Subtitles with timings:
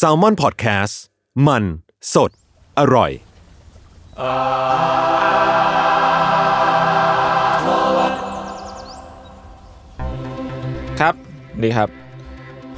[0.00, 0.94] s a l m o n PODCAST
[1.46, 1.64] มัน
[2.14, 2.30] สด
[2.78, 3.10] อร่อย
[11.00, 11.14] ครับ
[11.62, 11.88] ดีครับ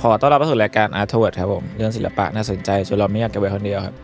[0.01, 3.95] ขอต้อนรับเข้าสู่รายการ Art Word ครับผม เรื่องศิลปะน่าสนใจจนเราไม่อยากเก็บไว้คนเดียวครับ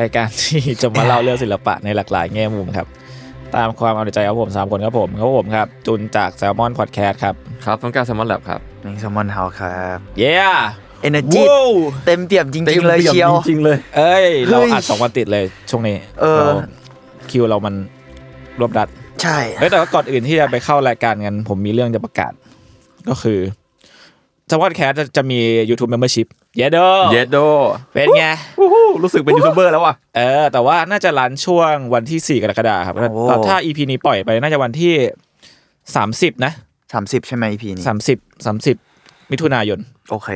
[0.00, 2.86] รายการที่จะมาเล่าเรื่องศิลปะในหลากหลายแง่มุมครับ
[3.56, 10.36] ตามความเอาใจของผมสามคนครับผมครับผมครับ จุนจาก Salmon Podcast ครับ ครับต้องการแซมมอนแลบครับมิงแซมมอนเฮาครับ เย้
[11.02, 11.42] เอเนอร์จี
[12.06, 16.54] เต็มเปี่ยมจริง ๆ เลยเชียวจริงๆเลย เอ้ย เราเฮ้ยอัดสองวันติดเลยช่วงนี้เออรา
[17.30, 17.74] คิวเรามัน
[18.60, 18.88] รวบรัด
[19.22, 22.32] ใช่เฮ้ยแต่ว่าก่อนอื่นที่จะไปเข้ารายการกัน ผมมีเรื่องจะประกาศ
[23.08, 23.38] ก็คือ
[24.50, 27.38] สวอตแคสจะจะมี YouTube Membership เยเดอเยดโด
[27.94, 28.24] เป็นไง
[28.58, 32.96] วู้ฮู้รู้สึกเป็นยูทูบเบอร์แล้วว่ะเออ แต่ว่าน่าจะ run ช่วงวันที่ 4 กรกฎาคมครับ
[33.28, 34.94] แต่ถ้า EP นี้ปล่อยไปน่าจะวันที่
[36.30, 36.52] 30 นะ
[36.92, 37.84] สามสิบใช่ไหมพีนี้
[38.16, 38.46] 30
[38.76, 39.78] 30 มิถุนายน
[40.10, 40.28] โอเค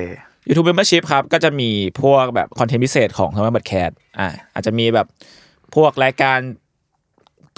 [0.46, 1.70] YouTube Membership ครับ ก็จะมี
[2.02, 5.06] พวกแบบ content พิเศษของทางบัตแคสอ่าอาจจะมีแบบ
[5.74, 6.38] พวกรายการ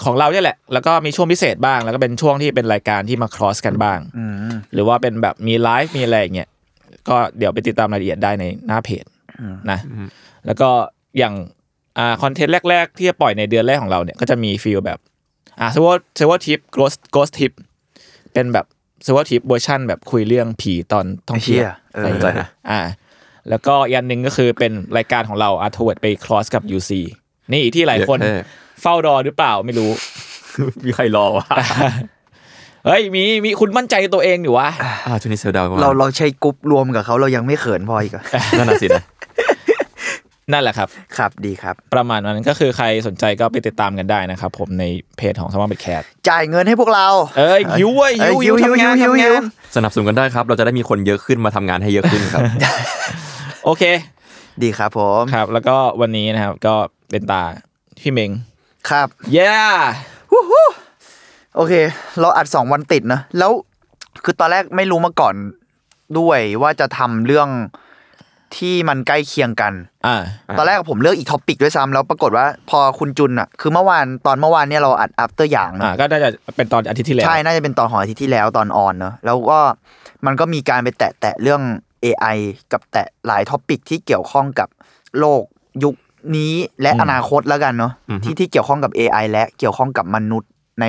[0.05, 6.49] ของเราเนี่ยแหละ แล้วก็มีช่วงพิเศษบ้าง แล้วก็เป็นช่วงที่เป็นรายการที่มา cross กันบ้างอืมหรือว่าเป็นแบบมีไลฟ์มีอะไรอย่างเงี้ย
[7.09, 9.05] ก็เดี๋ยวไปติดตามรายละเอียดได้ในหน้าเพจ
[9.71, 9.79] นะ
[10.47, 10.69] แล้วก็
[11.19, 11.35] อย่าง
[11.99, 14.99] อ่าคอนเทนต์แรก ๆ ที่จะปล่อยในเดือนแรกของเราเนี่ยก็จะมีฟีลแบบ
[15.61, 17.53] อ่าเซเวอร์เซเวอร์ทิปโกสโกสทิป
[18.33, 18.67] เป็นแบบ
[19.05, 22.81] เซเวอร์ทิปเวอร์ชันแบบคุยเรื่องผีตอนท่องเที่ยวไอ้ เหี้ยเอออะไรอย่างเงี้ยอ่า
[23.51, 26.93] แล้วก็อีกอันหนึ่งก็คือเป็นรายการของเราอาร์ทเวิร์ดไปครอสกับ UC
[27.53, 28.35] นี่ที่หลายคนเย้
[28.83, 29.91] เฝ้ารอหรือเปล่าไม่รู้
[30.85, 31.47] มีใครรอวะ
[32.87, 34.69] เฮ้ยมีมีคุณมั่นใจในตัวเองอยู่วะ
[35.07, 38.23] อ่าช่วงนี้เซลดาวน์เราเราใช้กรุ๊ปรวมกับเขาเรายังไม่เขินพออีกเหรอ
[38.59, 39.03] นั่นน่ะสินะ
[40.53, 44.85] นั่นแหละครับ ครับดีครับ ประมาณนั้นก็คือใครสนใจก็ไปติดตามกันได้นะครับ ผมใน
[45.17, 47.07] เพจของสมองเบ็ดแคทจ่ายเงินให้พวกเรา
[47.39, 49.45] เอ้ยหิวเว้ยเอ้หิยวหิวหิวทำงานหิวทำหิงาวน
[49.77, 52.43] สนับสนุนกันได้ครับ เราจะได้มีคนเยอะขึ้นมาทำงานให้เยอะขึ้นครับ
[53.65, 53.83] โอเค
[54.63, 56.75] ดีครับผมครับ แล้วก็วันนี้นะครับ ก็
[57.11, 57.43] เป็นตา
[58.01, 58.31] พี่เมง
[58.91, 59.51] ครับเย้
[61.57, 61.75] โอเค
[62.21, 63.53] เราอัดสองวันติดนะแล้ว
[64.25, 65.35] คือตอนแรกไม่รู้มาก่อน
[66.19, 67.49] ด้วยว่าจะทำเรื่อง
[68.57, 69.73] ที่มันใกล้เคียงกัน
[70.07, 70.23] อ่า
[70.59, 79.59] ตอนแรกผมเลือกอีก topic ด้วยซ้ำแล้วปรากฏว่าพอคุณจุนอะ คือเมื่อวานตอนเมื่อวานเนี่ยเราอัด After Yang อ่าเนะก็น่าจะเป็นตอนอาทิตย์ที่แล้ว ใช่ น่าจะเป็นตอนของอาทิตย์ที่แล้วตอนออนเนอะแล้วก็
[80.27, 81.63] มันก็มีการไปแตะแตะเรื่อง
[82.05, 82.37] AI
[82.73, 84.69] กับแตะหลาย topic ที่เกี่ยวข้องกับ
[85.19, 85.43] โลก
[85.85, 85.95] ยุค
[86.37, 86.53] นี้
[86.83, 87.93] และอนาคตแล้วกันเนาะ
[88.25, 90.87] ที่ที่เกี่ยวข้องกับ AI และเกี่ยวข้องกับมนุษย์ใน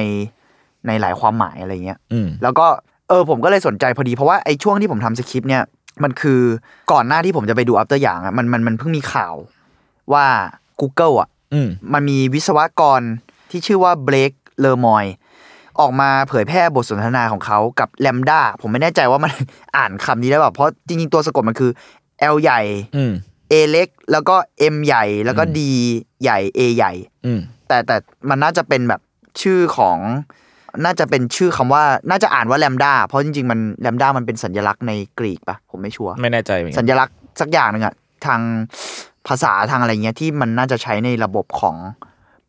[0.88, 2.68] ในหลายความหมายอะไรเงี้ยอืมแล้วก็
[3.10, 5.64] เออผมก็เลยสนใจพอดีเพราะว่าไอ้ช่วงที่ผมทำสคริปต์เนี่ย
[6.04, 6.42] มันคือ
[6.92, 9.36] ก่อนหน้าที่ผมจะไปดู After Yang อะมันมันมันเพิ่งมีข่าว
[10.14, 10.26] ว่า
[10.82, 13.02] Google อะอืมมันมีวิศวกร
[13.50, 15.06] ที่ชื่อว่า Blake Lemoine
[15.80, 19.32] ออกมาเผยแพร่บทสนทนาของเขากับ LaMDA ผมไม่แน่ใจว่ามัน
[19.78, 21.72] อ่านคำนี้ได้แบบเพราะจริงๆตัวสะกดมันคือ
[22.34, 22.62] L ใหญ่
[22.96, 23.12] อืม
[23.52, 24.36] A เล็กแล้วก็
[24.74, 25.60] M ใหญ่แล้วก็ D
[26.24, 26.94] ใหญ่ A ใหญ่
[27.26, 27.96] อืมแต่แต่
[28.30, 29.02] มันน่าจะเป็นแบบ
[29.42, 29.98] ชื่อของ
[30.84, 37.94] น่าจะเป็นชื่อคำว่าน่าจะอ่านว่าแลมด้าเพราะจริงๆมันแลมด้ามันเป็นสัญลักษณ์ในกรีกปะผมไม่ชัวร์ไม่แน่ใจเหมือนกัสันญลักษณ์สักอย่างหนึ่งอะ
[38.26, 38.40] ทาง
[39.28, 41.76] ภาษาทางอะไรเงี้ยที่มันน่าจะใช้ในระบบของ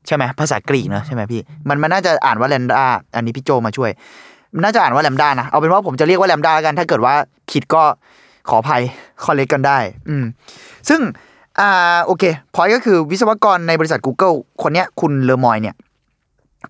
[0.06, 2.84] ใช่ไหมภาษากรีกเนอะใช่ไหมพี่ มันมันน่าจะอ่านว่าแลมด้า
[3.16, 3.90] อันนี้พี่โจมาช่วย
[4.54, 7.14] มันน่าจะอ่านว่าแลมด้านะเอาเป็นว่าผมจะเรียกว่าแลมด้าแล้วกัน ถ้าเกิดว่า
[7.50, 7.82] ผิดก็
[8.48, 8.82] ขออภัย
[9.24, 9.78] คอลเลกกันได้
[10.08, 10.24] อืม
[10.88, 11.00] ซึ่ง
[11.60, 12.24] อ่าโอเค
[12.54, 15.74] พอยก็คือวิศวกรในบริษัท Google คนเนี้ยคุณเลอมอยเนี่ย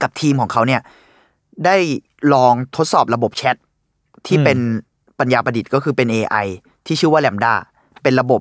[0.02, 0.80] กับทีมของเขาเนี่ย
[1.64, 1.76] ได้
[2.32, 3.56] ลองทดสอบระบบแชท
[4.26, 4.58] ที่อืมเป็น
[5.18, 6.46] ปัญญาประดิษฐ์ก็คือเป็น AI
[6.86, 7.54] ที่ชื่อว่า Lambda
[8.02, 8.40] เป็นระบบ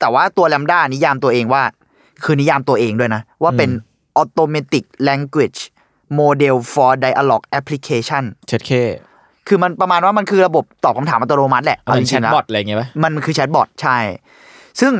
[0.00, 1.62] แต่ว่าตัว Lambda นิยามตัวเองว่า
[2.24, 3.70] คือนิยามตัวเองด้วยนะ ว่าเป็น
[4.20, 5.60] automatic language
[6.18, 8.72] model for dialogue application เช็ดเค
[9.48, 13.98] คือมันประมาณว่ามันคือระบบตอบคำถามอัตโนมัติแหละเหมือนจแชริทงๆแล้วบอทอะไรอย่างเงี้ยปะมันคือแชทบอทใช่
[14.80, 14.92] ซึ่ง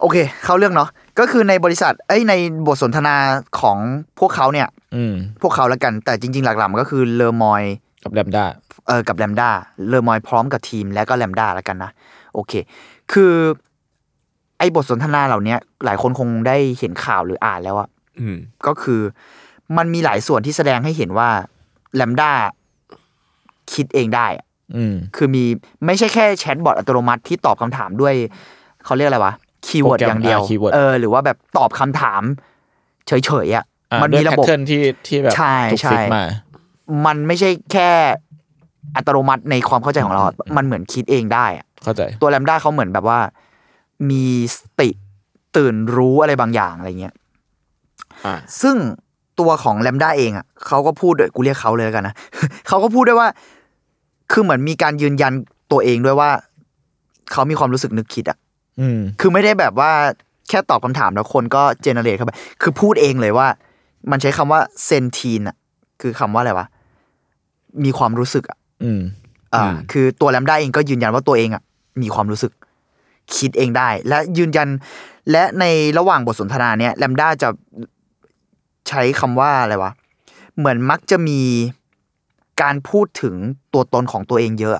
[0.00, 0.88] โอเค เข้าเรื่องเนาะ
[1.18, 2.34] ก็คือในบริษัทเอ้ยใน
[2.66, 3.16] บทสนทนา
[3.60, 3.78] ของ
[4.18, 4.83] พวกเขาเนี่ยอืม
[5.42, 7.62] พวกเขาแล้วกัน แต่จริง ๆ หลักๆมันก็คือเลอมอย
[8.04, 8.44] กับแลมด้า
[8.88, 9.50] เออกับแลมด้า
[9.88, 11.90] เลอมอยพร้อมกับทีมและก็แลมด้าแล้วกันนะ
[12.34, 12.52] โอเค
[13.12, 13.32] คือ
[14.58, 17.88] ไอ้บทสนทนาเหล่านี้หลายคนคงได้เห็นข่าวหรืออ่านแล้วอะ
[18.18, 18.36] อืม
[18.66, 19.00] ก็คือ
[19.76, 21.28] มันมีหลายส่วนที่แสดงให้เห็นว่า
[21.94, 22.30] LaMDA
[23.72, 25.44] คิดเองได้อะอืมคือมี
[25.86, 28.14] ไม่ใช่แค่ chatbot อัตโนมัติที่ตอบคำถามด้วย
[28.84, 29.34] เขาเรียกอะไรวะ
[29.66, 32.22] keyword โปรแกรมอย่างเดียวอ่า keyword เออหรือว่าแบบตอบคำถาม
[33.06, 36.24] เฉยๆอะอ่า มันมีด้วยระบบ pattern ที่ที่แบบใช่ถูกใช่ fix มา
[37.06, 37.90] มันไม่ใช่แค่
[38.96, 43.18] อัตโนมัติในความเข้าใจของเราอะมันเหมือนคิดเองได้อะเข้าใจ ตัว LaMDA เขาเหมือนแบบว่า
[44.10, 44.24] มี
[44.56, 44.88] สติ
[45.56, 47.14] ตื่นรู้อะไรบางอย่างอะไรเงี้ย
[48.26, 48.76] อ่าซึ่ง
[49.40, 52.14] ตัวของแลมด้าเองอะเขาก็พูดด้วยกูเรียกเขาเลยแล้วกันนะ
[52.68, 53.28] เขาก็พูดด้วยว่า
[54.32, 55.32] คือเหมือนมีการยืนยัน
[55.72, 56.30] ตัวเองด้วยว่า
[57.32, 58.38] เขามีความรู้สึกนึกคิดอะ
[58.80, 59.90] อืมคือไม่ได้แบบว่า
[60.48, 62.32] แค่ตอบคำถามแล้วคนก็เจเนเรตเข้าไป
[62.62, 63.48] คือพูดเองเลยว่า
[64.10, 65.56] มันใช้คำว่าเซนทีนอะ
[66.00, 66.66] คือคำว่าอะไรวะ
[67.84, 69.02] มีความรู้สึกอะอืม
[69.54, 71.62] อ่าอืมคือตัวแลมด้าเองก็ยืนยันว่าตัวเองอะ
[72.02, 72.52] มีความรู้สึก
[73.36, 74.68] คิดเองได้ และยืนยัน
[75.30, 75.64] และใน
[75.98, 77.48] ระหว่างบทสนทนาเนี้ยแลมด้าจะ
[78.88, 79.92] ใช้คำว่าอะไรวะ
[80.58, 81.40] เหมือนมักจะมี
[82.62, 83.34] การพูดถึง
[83.72, 84.76] ตัวตนของตัวเองเยอะ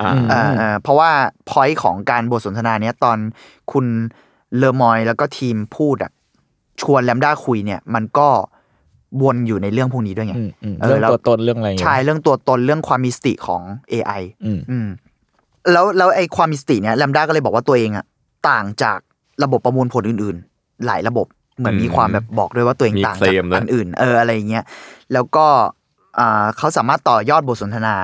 [0.00, 1.10] อ่าอืมอ่าอ่าเพราะว่า
[1.48, 3.18] พอยต์ของการบทสนทนาเนี้ยตอน
[3.72, 3.86] คุณ
[4.56, 6.12] เลอมอยแล้วก็ทีมพูดอะ
[6.82, 8.28] ชวนแลมด้าคุยเนี่ย มันก็
[9.22, 14.88] วนอยู่ในเรื่องพวกนี้ด้วยไงอืมอืมเออเรื่องแล้วตัวตนเรื่องอะไรอย่างเงี้ยใช่เรื่องตัวตนเรื่องความมีสติของ AI อืมอืม
[15.72, 18.04] แล้วแล้วไอ้ความมีสติเนี่ยแลมด้าก็เลยบอกว่าตัวเองอะ
[18.48, 18.98] ต่างจาก
[19.42, 21.26] ระบบประมวลผลอื่น ๆ หลายระบบ
[21.58, 24.64] เหมือนอืมมีความแบบบอกด้วยว่าตัวเองมีต่างเคลจากมด้วยอันอื่น เอออะไรอย่างเงี้ย
[25.12, 25.46] แล้วก็
[26.18, 27.96] อ่าเขาสามารถต่อยอดบทสนทนา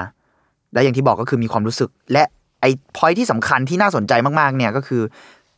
[0.72, 2.22] และอย่างที่บอกก็คือมีความรู้สึก และ
[2.60, 5.02] ไอ้พอยที่สำคัญที่น่าสนใจมากๆ เนี่ยก็คือ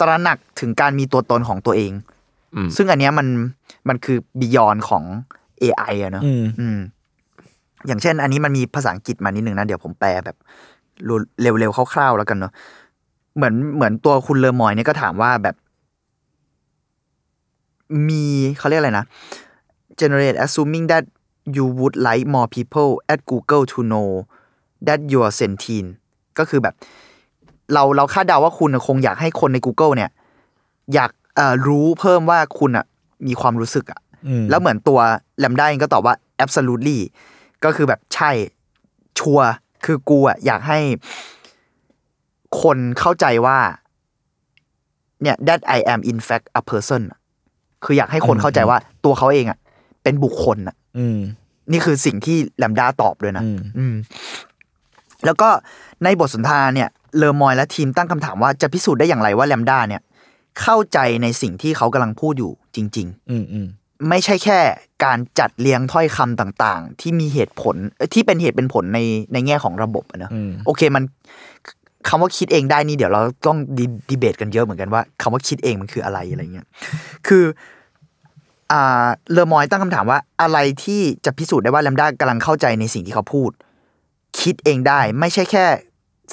[0.01, 2.16] ตระหนักถึงการมีตัวตนของตัวเองอืม
[2.77, 3.27] ซึ่งอันเนี้ยมัน
[3.89, 5.03] มันคือบียอนของ
[5.63, 6.79] AI อะเนอะอืมอืม
[7.87, 10.37] อย่างเช่น อันนี้มันมีภาษาอังกฤษมานิดนึงนะเดี๋ยวผมแปลแบบ
[11.41, 12.53] เร็วๆคร่าวๆแล้วกันเนาะ
[13.37, 15.57] เหมือนเหมือนตัวคุณเลอมอยเนี่ยก็ถามว่าแบบ
[18.09, 18.25] มี
[18.59, 19.07] เขาเรียกอะไรนะ
[20.01, 21.05] generate assuming that
[21.57, 24.09] you would like more people at Google to know
[24.87, 25.89] that you are sentient
[26.39, 26.75] ก็คือแบบ
[27.73, 30.11] เราเราคาดเดาว่าคุณคงอยากให้คนใน Google เนี่ย
[30.95, 32.87] อยาก เอ่อรู้เพิ่มว่าคุณอะ
[33.27, 35.01] มีความรู้สึกอะอืมแล้วเหมือนตัว
[35.39, 36.99] แลมด้าเองก็ตอบว่า absolutely
[37.65, 38.31] ก็คือแบบใช่
[39.19, 39.49] ชัวร์
[39.85, 40.79] คือกูอะอยากให้
[42.63, 43.59] คนเข้าใจว่า
[45.23, 47.19] เนี่ย that I am in fact a person อะ
[47.85, 49.59] คืออยากให้คนเข้าใจว่าตัวเขาเองอะ
[50.03, 51.19] เป็นบุคคลอะอืม
[51.73, 53.95] นี่คือสิ่งที่แลมด้าตอบด้วยนะอืมอืม
[55.25, 55.49] แล้วก็
[56.05, 56.89] ในบทสนทนาเนี่ย
[57.19, 60.03] เลอมอยและทีมตั้งคำถามว่าจะพิสูจน์ได้อย่างไรว่าแลมด้าเนี่ย
[60.63, 63.67] เข้าใจในสิ่งที่เขากำลังพูดอยู่จริงๆอืมอืม
[64.09, 64.59] ไม่ใช่แค่
[65.05, 68.99] การจัดเรียงถ้อยคำต่างๆ ที่มีเหตุผลเอ้ยที่เป็นเหตุเป็นผลใน
[69.33, 71.05] ในแง่ของระบบอะเนอะอืมโอเคมัน
[72.09, 76.67] คำว่าคิดเองได้นี่เดี๋ยวเราต้องดีดีเบตกันเยอะเหมือนกันว่าคำว่าคิดเองมันคืออะไรอะไรเงี้ย
[77.27, 77.45] คือ
[78.73, 83.51] อ่าเลอมอยตั้งคำถามว่าอะไรที่จะพิสูจน์ได้ว่าแลมด้ากำลังเข้าใจในสิ่งที่เขาพูด
[84.41, 85.65] คิดเองได้ไม่ใช่แค่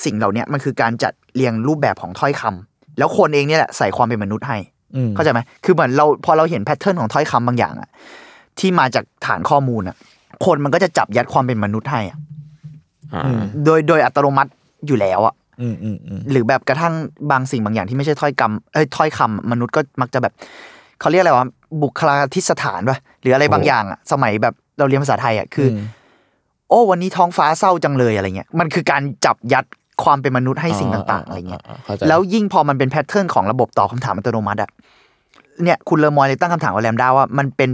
[0.04, 4.58] สิ่งเหล่านี้มันคือการจัดเรียงรูปแบบของถ้อยคำ แล้วคนเองเนี่ยแหละใส่ความเป็นมนุษย์ให้
[4.96, 7.90] อืมเข้าใจไหมคือเหมือนเราพอเราเห็นแพทเทิร์นของถ้อยคำบางอย่างอะ
[8.60, 9.96] ที่มาจากฐานข้อมูลอะ
[10.46, 12.18] คนมันก็จะจับยัดความเป็นมนุษย์ให้อะ
[13.14, 14.52] อ่าโดยโดยอัตโนมัติ
[14.88, 16.94] อยู่แล้วอะอืมอืมอืมหรือแบบกระทั่ง
[17.32, 20.34] บางสิ่งบางอย่างที่ไม่ใช่ถ้อยคำเอ้ยถ้อยคำมนุษย์ก็มักจะแบบ
[21.00, 21.48] เขาเรียกอะไรวะ
[21.84, 25.86] บุคลาธิสถานป่ะหรืออะไรบางอย่างอะสมัยแบบเราเรียนภาษาไทยอะคืออม
[26.70, 29.66] โอ้วันนี้ท้องฟ้าเศร้าจังเลยอะไรเงี้ยมันคือการจับยัด
[30.04, 34.70] ความเป็นมนุษย์ให้สิ่งต่างๆอะไรเงี้ยเข้าใจแล้วยิ่งพอมันเป็น pattern ของระบบตอบคำถามอัตโนมัติอะ
[35.64, 37.70] เนี่ยคุณ Lemoine เลยตั้งคำถามกับ LaMDA ว่ามันเป็น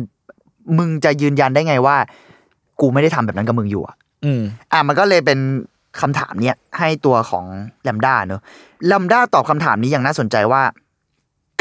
[0.77, 1.95] มึงจะยืนยันได้ไงว่า
[2.81, 3.95] กูไม่ได้ทำแบบนั้นกับมึงอยู่อะ
[4.25, 5.39] อืมอะมันก็เลยเป็น
[6.01, 7.45] คำถามเนี้ยให้ตัวของ
[7.83, 8.41] LaMDA เนอะ
[8.87, 10.61] LaMDA ตอบคำถามนี้อย่างน่าสนใจว่า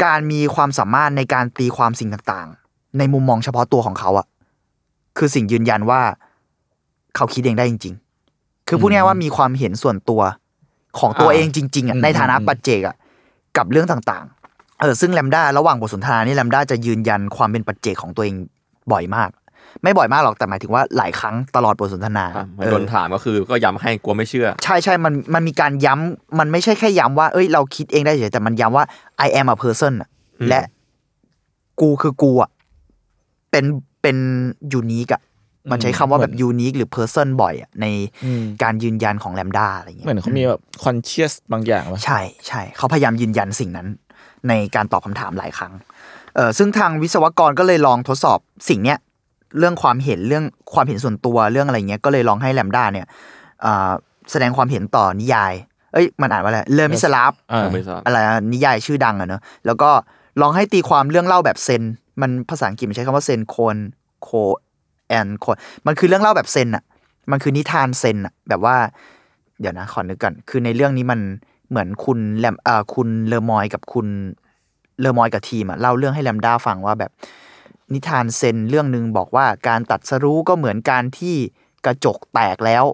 [0.03, 4.25] การมีความสามารถในการตีความสิ่งต่างๆ ในมุมมองเฉพาะตัวของเขาอะ
[5.17, 6.01] คือสิ่งยืนยันว่า
[7.15, 7.95] เขาคิดเองได้จริง
[8.31, 10.21] ๆ คือพูดง่ายๆว่ามีความเห็นส่วนตัว
[10.99, 12.95] ของตัวอ่าเองจริงๆอะอืมในฐานะอืมปัจเจกอะ
[13.57, 18.35] กับเรื่องต่างๆ เออซึ่งแลมด้าระหว่างบทสนทนานี่แลมด้าจะยืนยันความเป็นปัจเจกของตัวเอง
[18.91, 19.29] บ่อยมาก
[19.83, 28.85] ไม่บ่อยมากหรอกแต่หมายถึงว่าหลายครั้งตลอดบทสนทนาอะเหมือนเออโดนถามก็คือก็ย้ำให้กลัวไม่เชื่อ ใช่ใช่มันมันมีการย้ำมันไม่ใช่แค่ย้ำว่าเอ้ยเราคิดเองได้เฉยแต่มันย้ำว่า
[29.25, 30.61] I am a person อะอืมและ
[31.81, 32.49] กูคือกูอะ
[33.51, 33.65] เป็น
[34.01, 34.17] เป็น
[34.73, 35.21] ยูนิคอะ
[35.71, 37.85] มันใช้คำว่าแบบยูนิคหรือ person บ่อยอะใน
[38.25, 43.87] อืมการยืนยันของแลมด้าอะไรเงี้ยเหมือนเขามีแบบคอนเชียสบางอย่างวะใช่ใช่เขาพยายามยืนยันสิ่งนั้น
[44.47, 45.73] ในการตอบคำถามหลายครั้ง
[46.35, 48.39] เออซึ่งทางวิศวกรก็เลยลองทดสอบ
[48.69, 48.97] สิ่งเนี้ย
[49.57, 53.07] เรื่องความเห็นเรื่องความเห็นส่วนตัวเรื่องอะไรเงี้ยก็เลยลองให้แลมด้าเนี่ย
[53.65, 53.91] อ่า
[54.31, 55.53] แสดงความเห็นต่อนิยาย
[55.93, 59.89] เอ้ยมันอ่านว่าอะไรเลอมิสลาฟอ่าไม่ทราบอะไรอะนิยายชื่อดังอะเนอะแล้วก็
[60.41, 61.83] ลองให้ตีความเรื่องเล่าแบบเซน
[62.21, 63.77] มันภาษาอังกฤษมันใช้คำว่าเซนโคน
[64.23, 64.29] โค
[65.09, 65.55] แอนโคน
[65.87, 66.83] มันคือเรื่องเล่าแบบเซนอะ
[67.31, 68.75] มันคือนิทานเซนอะแบบว่า
[69.59, 71.19] เดี๋ยวนะขอนึกก่อนคือในเรื่องนี้มัน
[71.69, 74.07] เหมือนคุณแลมเอ่อคุณเลอมอยกับคุณ
[75.01, 77.11] เลอมอยกับทีมอะเล่าเรื่องให้แลมด้าฟังว่าแบบ
[77.93, 81.35] นิทานเซนเรื่องหนึ่งบอกว่าการตัดสรู้ก็เหมือนการที่
[81.85, 82.85] กระจกแตกแล้ว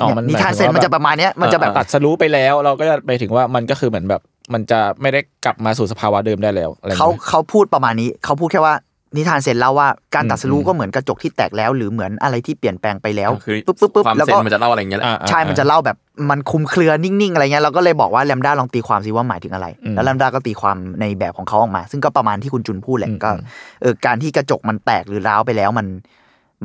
[0.00, 4.22] อ๋อเนี่ยมันนิทานเซนมันจะประมาณเนี้ยมันจะแบบตัดสรู้ไปแล้ว เราก็จะไปถึงว่ามันก็คือเหมือนแบบ
[4.54, 8.74] มันจะไม่ได้กลับมาสู่สภาวะเดิมได้แล้วอะไรอย่งเขางี้ยเขาพูดประมาณนี้ เขาพูดแค่ว่า
[9.16, 15.96] นิทานเซนเล่าว่าการตัดสรู้อืมก็เหมือนกระจกที่แตกแล้ว หรือเหมือนอะไรที่เปลี่ยนแปลงไปแล้วคือปุ๊บปุ๊บปุ๊บความแล้วเซนก็มันจะเล่าอะไรอย่างเงี้ยแหละอ่าใช่มันจะเล่าแบบ
[16.30, 23.40] มันคลุมเครือนิ่งๆอะไรเงี้ยเราก็เลยบอกว่าแลมด้าลองตีความสิว่าหมายถึงอะไรอืมแล้วแลมด้าก็ตีความในแบบของเขาออกมา ซึ่งก็ประมาณที่คุณจุนพูดแหละอืมก็อืม
[23.82, 25.86] เออการที่กระจกมันแตกหรือร้าวไปแล้วมัน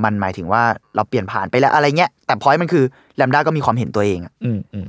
[0.03, 0.61] มันหมายถึงว่า
[0.95, 2.83] เราเปลี่ยนผ่านไปแล้วอะไรเงี้ยแต่พอยมันคือ
[3.15, 4.87] แลมด้าก็มีความเห็นตัวเองอะอืมอืม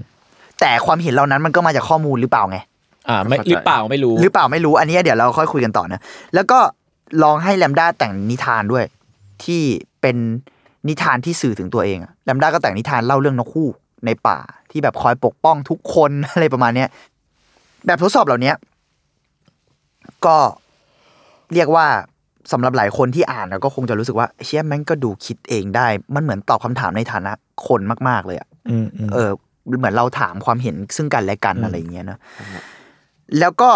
[0.61, 2.59] แต่ความเห็นเหล่านั้นมันก็มาจากข้อมูลหรือเปล่าไง
[3.09, 6.01] อ่าไม่หรือเปล่าไม่รู้หรือเปล่าไม่รู้อันนี้เดี๋ยวเราค่อยคุยกันต่อนะ
[6.35, 6.59] แล้วก็
[7.23, 8.85] ลองให้แลมด้าแต่งนิทานด้วย
[9.45, 9.63] ที่
[10.01, 10.17] เป็น
[10.89, 13.69] นิทานที่สื่อถึงตัวเองอะแลมด้าก็แต่งนิทานเล่าเรื่องนกคู่
[14.07, 14.39] ในป่า
[14.71, 16.89] ที่แบบคอยปกป้องทุกคนอะไรประมาณเนี้ย
[17.87, 18.53] แบบทดสอบเหล่านี้
[20.27, 20.37] ก็
[21.55, 21.87] เรียกว่า
[22.53, 27.33] สำหรับหลายคนที่อ่านแล้วก็คงจะรู้สึกว่าเชี่ยแม่งก็ดูคิดเองได้ มันเหมือนตอบคำถามในฐานะ
[27.67, 29.31] คนมาก ๆ เลยอะอืมอืมเออ
[29.79, 32.19] เหมือนเราถามความเห็นซึ่งกันและกันอืมอะไรอย่างเงี้ยนะ
[33.39, 33.71] แล้วก็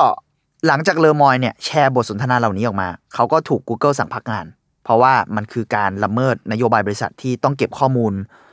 [0.66, 4.46] หลังจากเลอมอยเนี่ยแชร์บทสนทนาเหล่านี้ออกมา เขาก็ถูก Google สั่งพักงาน
[4.84, 8.12] เพราะว่ามันคือการละเมิดนโยบายบริษัทที่ต้องเก็บข้อมูล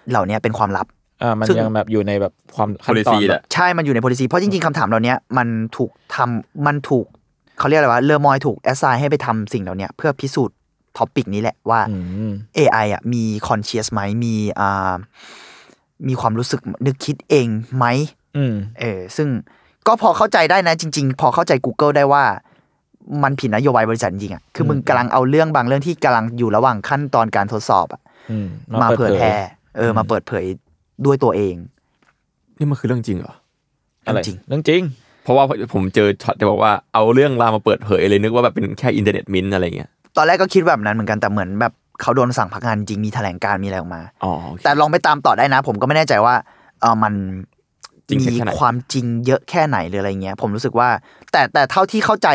[0.10, 0.88] เหล่านี้เป็นความลับ
[1.24, 7.06] อ่ามันซึ่งยังแบบอยู่ในแบบความขั้นตอน policy แบบแหละใช่ มันอยู่ใน policy เพราะจริงๆคำถามเหล่านี้มันถูกทำมันถูก
[7.60, 10.58] เขาเรียกอะไรวะเลอมอยถูก assign ให้ไปทำสิ่งเหล่านี้เพื่อพิสูจน์
[10.98, 11.96] topic นี้แหละว่าอื
[12.30, 14.94] ม AI อะมี conscious ไหมมีอ่า
[16.08, 17.86] มีความรู้สึกนึกคิดเองไหม
[18.38, 19.28] อืมเออซึ่ง
[19.88, 22.24] ก็พอเข้าใจได้นะจริง ๆ พอเข้าใจ Google ได้ว่า
[23.24, 28.48] มันผิดนโยบายบริษัทจริงๆอะคือมึงกำลังเอาเรื่องบางเรื่องที่กำลังอยู่ระหว่างขั้นตอนการทดสอบอะอืม
[28.82, 29.34] มาเผยแพร่
[29.78, 30.46] เอออืมมาเปิดเผย
[31.06, 31.56] ด้วยตัวเอง
[32.58, 33.34] นี่มันคือเรื่องจริงเหรอ
[34.06, 34.82] อะไรจริงเรื่องจริง
[35.24, 46.36] เพราะว่าผมเจอช็อตที่บอกว่าเอาเรื่องราวมาเปิดเผยเลยนึกว่าแบบเป็นแค่ internet meme อะไรเงี้ยตอนแรกก็คิดแบบนั้นเหมือนกันแต่เหมือนแบบเขาโดนสั่งพักงานจริงมีแถลงการณ์มีอะไรออกมาอ๋อโอเคแต่ลองไปตามต่อได้นะ ผมก็ไม่แน่ใจว่า
[46.82, 47.14] เออมัน
[48.08, 50.90] จริงมีแค่ไหนความจริงเยอะแค่ไหนหรืออะไรเงี้ย ผมรู้สึกว่า
[51.32, 52.30] แต่แต่เท่าที่เข้าใจ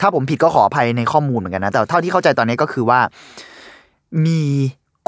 [0.00, 3.00] ถ้าผมผิดก็ขออภัยในข้อมูลเหมือนกันนะ แต่เท่าที่เข้าใจตอนนี้ก็คือว่า
[4.26, 4.40] มี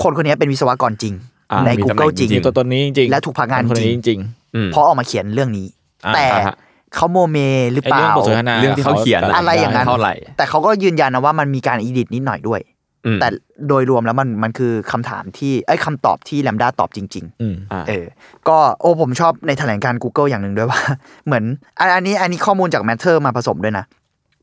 [0.02, 1.14] คนคนนี้เป็นวิศวกรจริง
[1.52, 4.20] อ่าในมีตำแหน่ง Google จริงจริมีตัวตนนี้จริงๆและถูกพักงานคนจริงนี้จริง
[4.54, 5.66] อืมเพราะออกมาเขียนเรื่องนี้
[6.06, 6.56] อ่าแต่อ่าฮะ
[6.94, 7.38] เขาโมเม
[7.70, 12.75] หรือไอเปเรื่องล่าบทสนทนาเรื่องที่เขาเขียนตัดอะไรอย่างนั้นเท่าไหร่แต่เขาก็ยืนยันนะว่ามันมีการอีดิทนิดหน่อยด้วยอืม
[13.21, 13.29] แต่
[13.69, 18.07] โดยรวมแล้วมันมันคือคำถามที่ไอ้ยคำตอบที่แลมด้าตอบจริงๆอืมอ่าเออ
[18.49, 20.81] ก็โอ้ผมชอบในแถลงการ Google อย่างหนึ่งด้วยว่า
[21.27, 21.45] เหมือน
[21.81, 23.85] อันอันนี้อันนี้ข้อมูลจาก Matter มาผสมด้วยนะ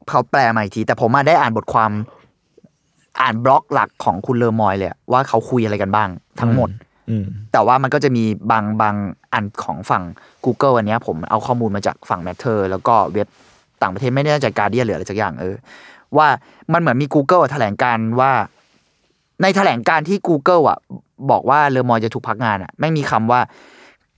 [0.10, 1.91] เขาแปลมาอีกที แต่ผมมาได้อ่านบทความ
[3.22, 6.70] อ่านบล็อกหลักของคุณเลอมอยเลยอะว่าเขาคุยอะไรกันบ้างทั้งหมด
[7.10, 8.96] อืมแต่ว่ามันก็จะมีบางบาง
[9.34, 10.03] อันของฝั่ง
[10.46, 13.27] Google อันเนี้ยผมเอาข้อมูลมาจากฝั่ง Matter แล้วก็เว็บ
[13.82, 15.55] ต่างประเทศไม่แน่ใจการเดียหรืออะไรสักอย่างเออ
[16.17, 16.27] ว่า
[16.74, 18.32] มันเหมือนมี Google อะแถลงการว่า
[19.41, 20.77] ในแถลงการที่ Google อะ
[21.32, 23.41] บอกว่าเลอมอยจะถูกพักงานอะไม่งมีคำว่า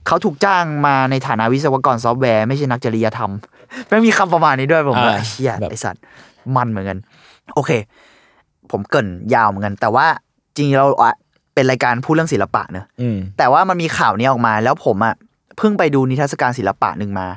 [0.06, 3.30] เขาถูกจ้างมาในฐานะวิศวกรซอฟต์แวร์ไม่ใช่นักจริยธรรม
[3.86, 6.02] ไม่งมีคำประมาณนี้ด้วยผมว่าอ่าเชี่ยแบบไอสัตว์
[6.56, 6.98] มันเหมือนกัน
[7.54, 7.70] โอเค
[8.70, 10.06] ผมเกรินยาวเหมือนกัน แต่ว่า
[10.54, 11.14] จริงๆเราอะ
[11.54, 15.14] เป็นรายการพูดเรื่องศิลปะเนอะอืมแต่ว่ามันมีข่าวนี้ออกมา แล้วผมอะ
[15.58, 17.28] เพิ่งไปดูนิทรรศการศิลปะหนึ่งมา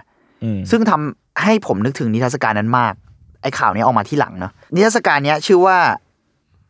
[0.43, 2.93] อืมซึ่งทำให้ผมนึกถึงนิทรรศการนั้นมาก
[3.41, 5.77] ไอ้ข่าวนี้ออกมาที่หลังเนาะนิทรรศการเนี้ยชื่อว่า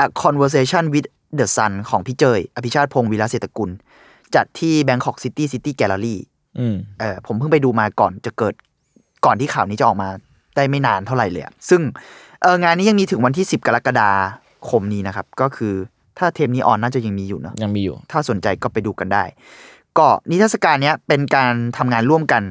[0.04, 1.08] A Conversation with
[1.40, 3.70] the Sun ของพี่เจย อภิชาติพงศ์วีระเศรษฐกุล
[4.36, 6.16] จัดที่ Bangkok City City Gallery
[6.60, 8.54] อืมเออผมเพิ่งไปดูมาก่อนจะเกิด
[9.26, 10.10] ก่อนที่ข่าวนี้จะออกมา
[10.56, 11.82] ได้ไม่นานเท่าไหร่เลยอะซึ่ง
[12.42, 14.10] เอองานนี้ยังมีถึงวันที่ 10 กรกฎา
[14.70, 15.74] คมนี้นะครับ ก็คือ
[16.18, 19.24] ถ้าเทปนี้ออนน่าจะยังมีอยู่เนาะยังมีอยู่ ถ้าสนใจก็ไปดูกันได้
[19.98, 22.44] ก็นิทรรศการเนี้ยเป็นการทำงานร่วมกัน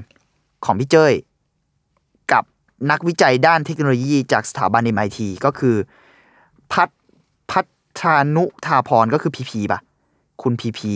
[0.64, 1.26] ของพี่เจ้ยกับ
[2.90, 5.76] นักวิจัยด้านเทคโนโลยีจากสถาบัน MIT ก็คือ
[6.73, 6.88] พัฒ
[7.50, 7.61] พั
[8.00, 8.02] ฒ
[8.37, 9.80] นุธาพรก็คือพีพีป่ะ
[10.42, 10.92] คุณพีพี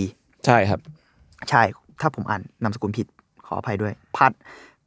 [0.46, 0.80] ใช่ครับ
[1.48, 1.62] ใช่
[2.00, 3.06] ถ้าผมอ่านนามสกุลผิด
[3.46, 4.32] ขออภัยด้วย พัฒ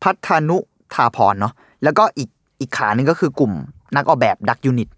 [0.03, 0.57] ภัทรนุ
[0.95, 3.51] ธาพรเนาะแล้วก็อีกอีกขาหนึ่งก็คือกลุ่ม
[3.95, 4.89] นักออกแบบ DuckUnit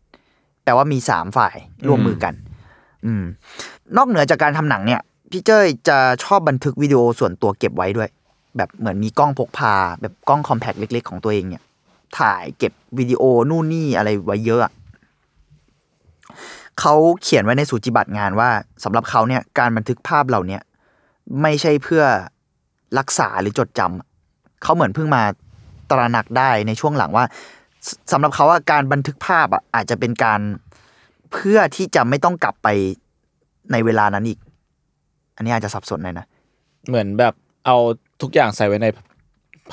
[0.64, 1.56] แปลว่ามีสามฝ่าย
[1.88, 2.34] ร่วมมือกัน
[3.06, 3.24] อืม
[3.98, 5.02] นอกเหนือจากการทำหนังเนี่ย
[5.32, 8.10] พี่เจ้ยจะชอบบันทึกวิดีโอส่วนตัวเก็บไว้ด้วย
[8.58, 11.64] แบบเหมือนมีกล้องพกพา แบบกล้อง compact เล็ก ๆ ของตัวเองเนี่ย
[12.20, 14.74] ถ่ายเก็บวิดีโอนู่นนี่อะไรไว้เยอะอะ
[16.80, 18.50] เขาเขียนไว้ในสูจิบัตรงานว่า
[18.84, 20.62] สำหรับเขาเนี่ยการบันทึกภาพเหล่าเนี้ย
[21.42, 22.04] ไม่ใช่เพื่อ
[23.00, 25.24] รักษาหรือจดจำเขาเหมือนเพิ่งมา
[25.92, 27.26] ตระหนักได้ในช่วงหลังว่า
[27.88, 30.40] สสำหรับเขาว่าการบันทึกภาพอะอาจจะเป็นการ
[31.32, 32.68] เพื่อที่จะไม่ต้องกลับไป
[33.72, 34.40] ในเวลานั้นอีก
[35.36, 36.26] อันนี้อาจจะสับสนหน่อยนะ
[36.88, 37.34] เหมือนแบบ
[37.66, 37.78] เอา
[38.22, 38.88] ทุกอย่างใส่ไว้ใน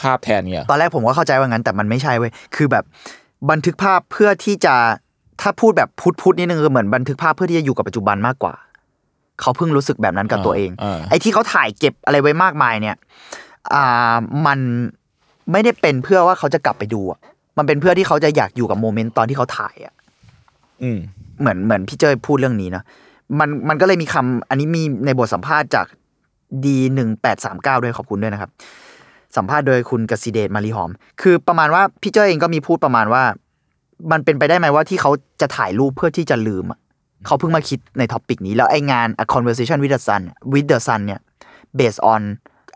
[0.00, 2.84] ภาพแทนเงี้ยตอนแรกผมก็เข้าใจว่างั้นแต่มันไม่ใช่เว้ยคือแบบ
[3.50, 4.74] บันทึกภาพเพื่อที่จะ
[5.40, 8.54] ถ้าพูดแบบพุทธพุทธนิดนึงคือเหมือนบันทึกภาพเพื่อที่จะอยู่กับปัจจุบันมากกว่า
[9.40, 12.96] เขาเพิ่งรู้สึกแบบนั้นกับตัวเองอ่าไอ้ที่เขาถ่ายเก็บอะไรไว้มากมายเนี่ย
[13.74, 14.14] อ่า
[14.46, 14.58] มัน
[15.52, 17.18] ไม่ได้เป็นเพื่อว่าเขาจะกลับไปดูอะ
[17.58, 19.94] มันเป็นเพื่อที่เขาจะอยากอยู่กับโมเมนต์ตอนที่เขาถ่ายอะ
[20.82, 20.98] อืม
[21.40, 22.82] เหมือนเหมือนพี่เจ้ยพูดเรื่องนี้นะ
[23.38, 25.86] มันมันก็เลยมีคำอันนี้มีในบทสัมภาษณ์จาก
[26.66, 28.50] ดีหนึ่งแปดสามเก้าด้วยขอบคุณด้วยนะครับ
[29.36, 30.90] สัมภาษณ์โดยคุณกสิเดชมารีหอม
[31.22, 33.22] คือประมาณว่าพี่เจ้ยเองก็มีพูดประมาณว่า
[34.12, 35.10] มันเป็นไปได้ไหมว่าที่เขา
[35.40, 36.64] จะถ่ายรูปเพื่อที่จะลืม
[37.26, 40.22] เขาเพิ่งมาคิดใน topic นี้แล้วไองาน A Conversation with the Sun
[40.52, 41.20] with the Sun เนี่ย
[41.78, 42.22] based on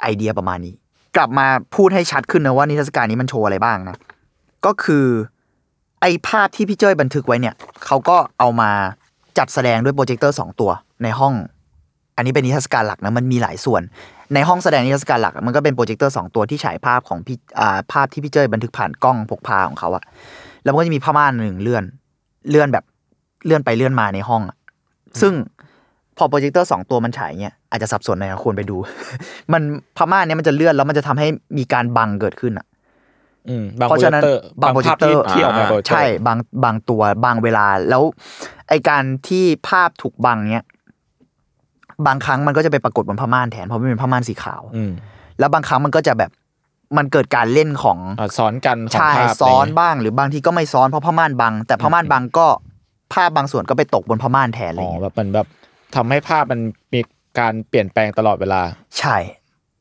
[0.03, 0.75] ไอเดียประมาณนี้
[1.17, 1.47] กลับมา
[1.77, 3.97] พูดให้ชัดขึ้นนะว่านิทรรศการนี้มันโชว์อะไรบ้างนะ
[4.67, 5.07] ก็คือ
[6.01, 7.55] ไอภาพที่พี่เจ้ยบันทึกไว้เนี่ย
[7.87, 8.71] เขาก็เอามา
[9.39, 10.71] จัดแสดงด้วยโปรเจคเตอร์สองตัว
[11.03, 11.35] ในห้อง
[12.19, 13.83] อันนี้เป็นนิทรรศการหลักนะมันมีหลายส่วน
[14.35, 20.03] ในห้องแสดงนิทรรศการหลักอะมันก็เป็นโปรเจคเตอร์สองตัวที่ฉายภาพของพี่อ่าภาพที่พี่เจ้ยบันทึกผ่านกล้องพกพาของเขาอะ
[20.65, 21.85] แล้วมันก็จะมีผ้าม่านหนึ่งเลื่อน
[22.51, 22.85] เลื่อนแบบ
[23.45, 24.57] เลื่อนไปเลื่อนมาในห้องอะ
[25.21, 25.33] ซึ่ง
[26.17, 28.77] พอโปรเจคเตอร์สองตัวมันฉายเนี่ยอาจจะสับสนหนะควรไปดู
[29.53, 29.63] มัน
[29.97, 32.67] ผ้าม่านเนี่ยมันจะเลื่อนแล้วมันจะทำให้มีการบังเกิดขึ้นอะ
[33.49, 38.03] อืมบังเพราะฉะนั้นโปรเจคเตอร์บางโปรเจคเตอร์ภาพที่ร์ที่ออกมาโปรเจคเตอร์ใช่บางบางตัวบางเวลาแล้ว
[38.69, 40.67] ไอการที่ภาพถูกบังเนี้ย
[42.07, 44.93] บางครั้งมันก็จะไปปรากฏบนผ้าม่านแทนเพราะมันเป็นผ้าม่านสีขาวอืม
[45.39, 46.31] แล้วบางครั้งมันก็จะแบบ
[46.97, 52.47] มันเกิดการเล่นของอ่าซ้อนกันของใช่ภาพซ้อนอะไรเงี้ยบ้าง หรือบางทีก็ไม่ซ้อนเพราะผ้าม่านบัง แต่ผ้าม่านบังก็
[53.13, 55.47] ภาพบางส่วนก็ไปตกบนผ้าม่านแทนอะไรอ๋อเงี้ยแบบมันแบบ
[55.95, 56.61] ทำให้ภาพมัน
[56.95, 57.01] มี
[57.39, 58.61] การเปลี่ยนแปลงตลอดเวลา
[58.99, 59.17] ใช่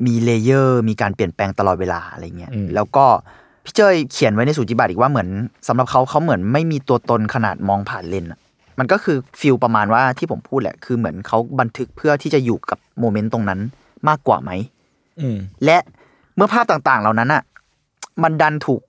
[0.05, 3.05] มี layer มีการเปลี่ยนแปลงตลอดเวลาอะไรเงี้ยอืมแล้วก็
[3.65, 5.29] พี่เจ้ยเขียนไว้ในสูจิบัตรอีกว่าเหมือน
[5.67, 8.39] สำหรับเขาเขาเหมือนไม่มีตัวตนขนาดมองผ่านเลนส์อะ
[8.79, 13.59] มันก็คือฟิลประมาณว่าที่ผมพูดแหละ คือเหมือนเขาบันทึกเพื่อที่จะอยู่กับโมเมนต์ตรงนั้น
[14.07, 14.51] มากกว่าไหม
[15.19, 15.77] อืมและ
[16.35, 17.43] เมื่อภาพต่างๆ เหล่านั้นอะ
[18.23, 18.81] มันดันถูก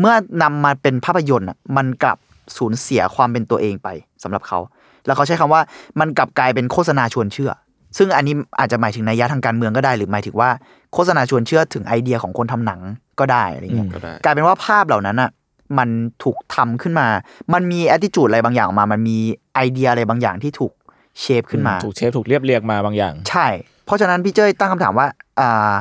[0.00, 2.18] เมื่อนำมาเป็นภาพยนตร์อะ มันกลับ
[2.56, 3.88] สูญเสียความเป็นตัวเองไป
[4.22, 4.58] สำหรับเขา
[5.06, 5.62] แล้วเขาใช้คำว่า
[6.00, 7.50] มันกลับกลายเป็นโฆษณาชวนเชื่อ
[7.98, 10.50] ซึ่งอันนี้อาจจะหมายถึงนัยยะทางการเมืองก็ได้ หรือหมายถึงว่า
[10.94, 12.80] โฆษณาชวนเชื่อถึงไอเดียของคนทำหนัง
[13.20, 15.30] ก็ได้อะไรเงี้ยก็ได้กลายเป็นว่าภาพเหล่านั้นอะ
[15.78, 15.88] มัน
[16.24, 17.06] ถูกทำขึ้นมา
[17.52, 19.16] มันมี attitude อะไรบางอย่างออกมา มันมี
[19.54, 20.72] ไอเดียอะไรบางอย่างที่ถูก
[21.20, 23.46] เชฟขึ้นมา ถูกเชฟถูกเรียบเรียงมาบางอย่าง ใช่
[23.86, 25.06] เพราะฉะนั้นพี่เจ้ยตั้งคำถามว่า
[25.40, 25.72] อ่า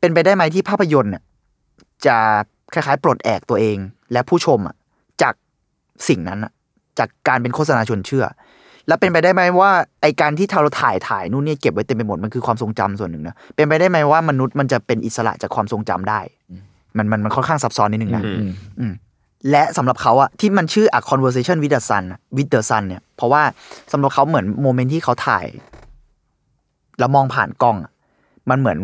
[0.00, 1.22] เป็นไปได้ไหมที่ภาพยนตร์เนี่ย
[2.06, 2.16] จะ
[2.72, 3.78] คล้ายๆ ปลดแอกตัวเอง
[4.12, 4.74] และผู้ชมอะ
[5.22, 5.34] จาก
[6.08, 6.52] สิ่งนั้นอะ
[6.98, 8.24] จากการเป็นโฆษณาชวนเชื่อ
[8.86, 9.70] แล้วเป็นไปได้ไหมว่า
[10.02, 16.20] ไอการที่เราถ่ายถ่ายนู่นนี่เก็บไว้เต็มไปหมดมันคือความทรงจำส่วนหนึ่งนะเป็นไปได้ไหมว่ามนุษย์มันจะเป็นอิสระจากความทรงจำได้
[16.96, 18.50] มันมันมันค่อนข้างซับซ้อนนิดนึงนะอืม
[18.80, 18.92] อืม
[19.50, 23.42] และสำหรับเขาอะที่มันชื่อ a conversation with the sun อะ with the sun เนี่ย เพราะว่า
[23.92, 25.46] สำหรับเขาเหมือนโมเมนต์ที่เขาถ่าย
[26.98, 27.92] แล้วมองผ่านกล้องอะ
[28.50, 28.78] มันเหมือน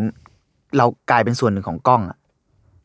[0.78, 2.18] เรากลายเป็นส่วนหนึ่งของกล้องอะ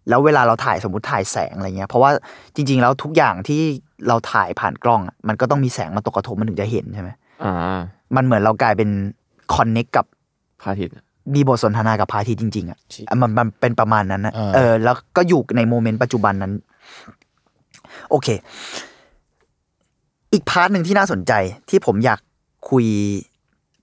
[0.10, 2.12] แล้วเวลาเราถ่ายสมมติถ่ายแสงอะไรเงี้ย เพราะว่า
[2.55, 3.62] จริง ๆ แล้วทุกอย่างที่
[4.08, 7.10] เราถ่ายผ่านกล้องอะมันก็ต้องมีแสงมาตกกระทบมันถึงจะเห็นใช่ไหม
[7.43, 7.79] อ่า
[8.15, 8.89] มันเหมือนเรากลายเป็น
[9.56, 10.05] connect กับ
[10.62, 10.93] พระอาทิตย์
[11.36, 16.53] มีบทสนทนากับพระอาทิตย์จริง ๆอะชิอะมันมันเป็นประมาณนั้นนะอ่าเออ แล้วก็อยู่ใน moment ปัจจุบันนั้น
[18.10, 18.28] โอเค
[20.34, 21.34] อีก part หนึ่งที่น่าสนใจ
[21.69, 22.19] ที่ผมอยาก
[22.69, 22.86] คุย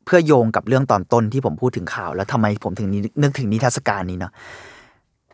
[0.04, 2.88] เพื่อโยงกับเรื่องตอนต้นที่ผมพูดถึงข่าว แล้วทำไมผมถึง
[3.22, 4.32] นึกถึงนิทรรศการนี้เนาะ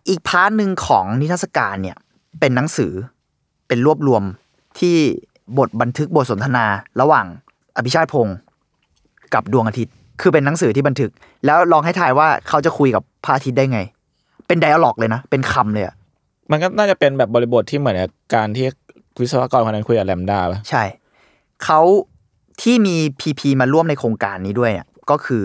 [0.08, 1.96] อีก part หนึ่งของนิทรรศการเนี่ย
[2.40, 2.92] เป็นหนังสือ
[3.68, 4.22] เป็นรวบรวม
[4.78, 4.96] ที่
[5.58, 6.66] บทบันทึกบทสนทนา
[7.00, 7.26] ระหว่าง
[7.76, 8.36] อภิชาติพงศ์
[9.34, 11.10] กับดวงอาทิตย์ คือเป็นหนังสือที่บันทึก
[11.46, 13.80] แล้วลองให้ทายว่าเขาจะคุยกับพระอาทิตย์ได้ไง
[14.46, 15.94] เป็น dialogue เลยนะ เป็นคำเลยอะ
[16.50, 18.66] มันก็น่าจะเป็นแบบบริบทที่เหมือนกับการที่
[19.20, 20.82] วิศวกรคนนั้นคุยกับ LaMDA ป่ะใช่
[21.64, 21.80] เขา
[22.62, 25.42] ที่มี PP มาร่วมในโครงการนี้ด้วยเนี่ยก็คือ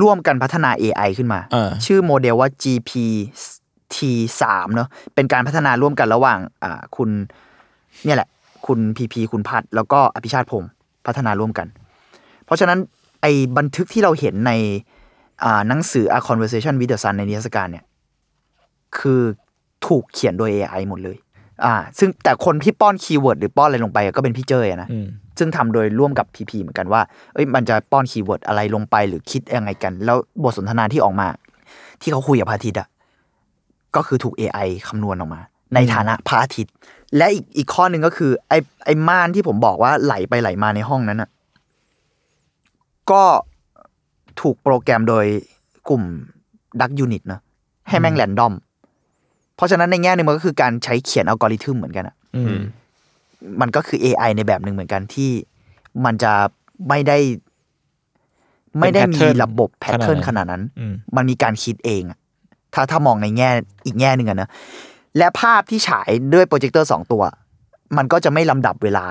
[0.00, 3.96] ร่วมกันพัฒนา AI ขึ้นมาอ่าชื่อโมเดลว่า GPT
[4.40, 7.10] 3เนอะเป็นการพัฒนาร่วมกันระหว่างอ่าคุณ
[8.04, 8.28] เนี่ยแหละ
[8.66, 10.70] คุณพีพีคุณพัฒน์แล้วก็อภิชาติพงศ์
[11.06, 11.66] พัฒนาร่วมกัน
[12.44, 12.78] เพราะฉะนั้น
[13.22, 14.52] ไอ้บันทึกที่เราเห็นใน
[15.44, 17.84] อ่าหนังสือ A Conversation with the Sun ในนิทรรศการเนี่ย
[18.98, 19.22] คือ
[19.86, 21.16] ถูกเขียนโดย AI หมดเลย
[21.64, 25.06] อ่า ซึ่งแต่คนที่ป้อน keyword หรือป้อนอะไรลงไปอะก็เป็นพี่เจ้ยอะนะอืม
[25.38, 27.00] ซึ่งทำโดยร่วมกับพีพีเหมือนกันว่า
[27.34, 31.28] เอ้ยมันจะป้อน keyword อะไรลงไปหรือคิดยังไงกัน แล้วบทสนทนาที่ออกมา
[32.02, 32.88] ที่เขาคุยกับพระอาทิตย์อะ
[33.96, 35.40] ก็คือถูก AI คำนวณออกมา
[35.74, 36.72] ในฐานะพระอาทิตย์
[37.16, 41.30] และอีกอีกข้อหนึ่งก็คือ ไอ้ไอ้ม่านที่ผมบอกว่าไหลไปไหลมาในห้องนั้นอะ
[43.10, 43.22] ก็
[44.40, 45.26] ถูกโปรแกรมโดย
[45.88, 46.02] กลุ่ม
[46.80, 47.40] DuckUnit นะ
[47.88, 48.54] ให้แม่ง random
[49.56, 52.60] เพราะฉะนั้นในแง่หนึงมันก็คือการใช้เขียนอัลกอริทึมเหมือนกันอะอืม
[53.60, 55.30] มันก็คือ AI ในแบบหนึ่งเหมือนกันที่
[56.04, 56.32] มันจะ
[56.88, 57.18] ไม่ได้
[58.78, 62.18] ไม่ได้มี pattern ระบบแพทเทิร์นขขนานาดดนั้นั้นนอืมมันมีการคิดเองอะ
[62.74, 63.50] ถ้าถ้ามองในแง่
[63.86, 64.48] อีกแง่หนึ่งอะนะ
[65.18, 67.22] และภาพที่ฉายด้วยโปรเจคเตอร์สองตัว
[67.96, 69.06] มันก็จะไม่ลำดับเวลา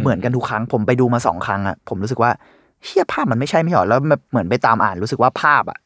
[0.00, 2.30] เหมือนกันทุกครั้ง ผมไปดูมาสองครั้งอะผมรู้สึกว่า
[2.84, 5.78] เฮียภาพมันไม่ใช่ไม่หรอแล้วแบบเหมือนไปตามอ่านรู้สึกว่าภาพอะ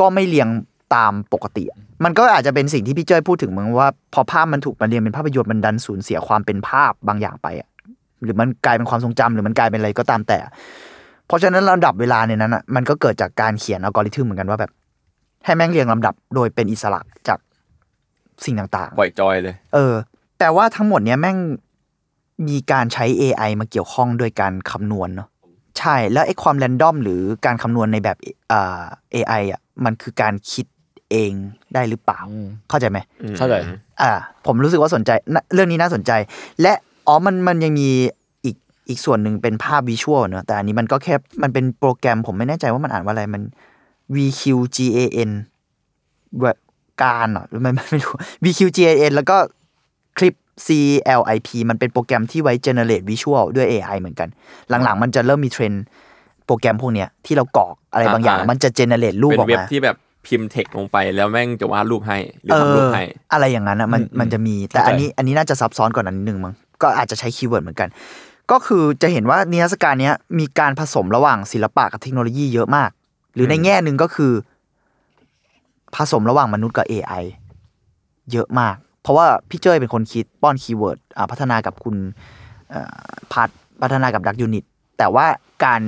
[0.00, 0.48] ก็ไม่เรียง
[0.94, 7.68] ตามปกติอะ มันก็อาจจะเป็นสิ่งที่พี่เจ้ยพูดถึงมึงว่า พอภาพมันถูกมาเรียงเป็นภาพยนตร์มันดันสูญเสียความเป็นภาพบางอย่างไปอะ
[8.22, 10.38] หรือมันกลายเป็นความทรงจำหรือมันกลายเป็นอะไรก็ตามแต่
[11.26, 14.70] เพราะฉะนั้นลำดับเวลาในนั้นอะมันก็เกิดจากการเขียนอัลกอริทึมเหมือนกันว่าแบบ
[15.44, 17.38] ให้แม่งเรียงลำดับโดยเป็นอิสระจาก
[18.44, 19.94] สิ่งต่างๆปล่อยจอยเลย เออ
[20.38, 21.36] แต่ว่าทั้งหมดเนี้ยแม่ง
[22.48, 25.28] มีการใช้ AI มาเกี่ยวข้องโดยการคำนวณเนาะ
[25.78, 28.16] ใช่แล้วไอ้ความแรนดอมหรือการคำนวณในแบบ
[28.52, 28.82] อ่า
[29.14, 30.66] AI อะมันคือการคิด
[31.10, 31.32] เอง
[31.74, 32.98] ได้หรือเปล่าอืมเข้าใจไหม
[33.38, 33.54] เข้าใจ
[34.00, 34.10] อ่า
[34.46, 36.12] ผมรู้สึกว่าสนใจน่ะเรื่องนี้น่าสนใจ
[36.62, 36.72] และ
[37.06, 37.88] อ๋อมันมันยังมี
[38.44, 38.56] อีก
[38.88, 43.42] อีกส่วนหนึ่งเป็นภาพวิชวลเนอะแต่อันนี้มันก็แค่มันเป็นโปรแกรมผมไม่แน่ใจว่ามันอ่านว่าอะไรมัน
[44.16, 45.30] VQGAN
[46.42, 46.58] แบบ
[47.02, 49.36] การเหรอหรือไม่ไม่ไม่รู้ VQGAN แล้วก็
[50.18, 50.34] คลิป
[50.66, 54.28] CLIP มันเป็นโปรแกรมที่ไว้ generate visual ด้วย AI เหมือนกัน
[54.84, 55.84] หลังๆ มันจะเริ่มมีเทรนด์
[56.46, 59.96] โปรแกรมพวกเนี้ยที่เรากรอกอะไรบางอย่างอ่าๆมันจะ generate รูปเป็นออกเว็บมาที่แบบ
[60.30, 67.88] พิมพ์เทคลงไปแล้วแม่งจะวาดรูปให้หรือเออทำรูปให้อะไรอย่างนั้นอะมันอืมมันจะมีแต่เข้าใจอันนี้อันนี้น่าจะซับซ้อนกว่านั้นนิดนึงมั้งก็อาจจะใช้ keyword เหมือนกัน
[68.50, 72.90] ก็คือจะเห็นว่านิทรรศการเนี้ยมีการผสมระหว่างศิลปะกับเทคโนโลยีเยอะมาก
[73.34, 74.32] หรือในแง่หนึ่งก็คือ
[75.96, 77.24] ผสมระหว่างมนุษย์กับ AI
[78.32, 81.96] เยอะมาก เพราะว่าพี่เจ้ยเป็นคนคิดป้อน keyword อ่าพัฒนากับคุณ
[82.70, 83.48] เอ่อพัด
[83.82, 84.64] พัฒนากับดักยูนิต
[84.98, 85.26] แต่ว่า
[85.64, 85.82] การ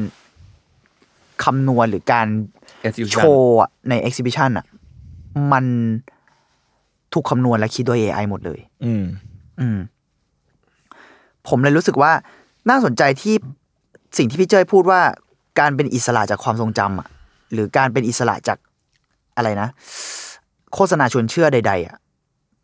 [1.44, 2.61] คำนวณหรือการ Execution
[3.12, 4.66] โชว์อะใน exhibition อะ
[5.52, 5.64] มัน
[7.12, 9.04] ถูกคำนวณและคิดโดย AI หมดเลย อืม
[9.60, 9.78] อืม
[11.48, 12.12] ผมเลยรู้สึกว่า
[12.70, 13.34] น่าสนใจที่
[14.18, 15.00] สิ่งที่พี่เจ้ยพูดว่า
[15.60, 17.08] การเป็นอิสระจากความทรงจำอะ
[17.52, 18.58] หรือการเป็นอิสระจาก
[19.36, 19.68] อะไรนะ
[20.74, 21.96] โฆษณาชวนเชื่อใด ๆ อะ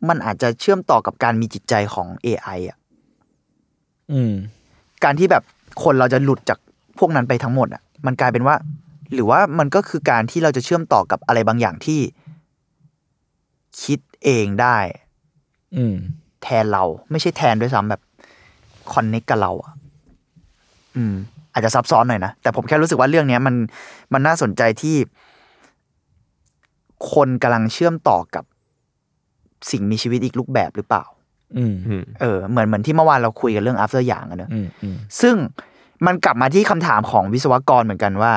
[0.08, 2.76] มันอาจจะเชื่อมต่อกับการมีจิตใจของ AI อะ
[4.12, 4.32] อืม
[5.04, 5.42] การที่แบบ
[5.84, 6.58] คนเราจะหลุดจาก
[6.98, 8.54] พวกนั้นไปทั้งหมดอะ มันกลายเป็นว่า
[9.14, 12.00] หรือว่ามันก็คือการที่เราจะเชื่อมต่อกับอะไรบางอย่างที่
[13.82, 14.78] คิดเองได้
[15.76, 15.96] อืม
[16.42, 18.00] แทนเรา ไม่ใช่แทนด้วยซ้ำแบบ
[18.92, 19.72] คอนเน c t กับเราอะ
[20.96, 21.14] อืม
[21.52, 23.54] อาจจะซับซ้อนหน่อยนะ แต่ผมแค่รู้สึกว่าเรื่องเนี้ยมัน
[24.12, 24.96] มันน่าสนใจที่
[27.12, 28.44] คนกำลังเชื่อมต่อกับ
[29.70, 31.04] สิ่งมีชีวิตอีกรูปแบบหรือเปล่า
[31.56, 35.34] อืมอืมเออ เหมือนเหมือนที่เมื่อวานเราคุยกันเรื่อง after อย่างอะเนอะอืมอืมซึ่ง
[36.06, 38.32] มันกลับมาที่คำถามของวิศวกรเหมือนกันว่า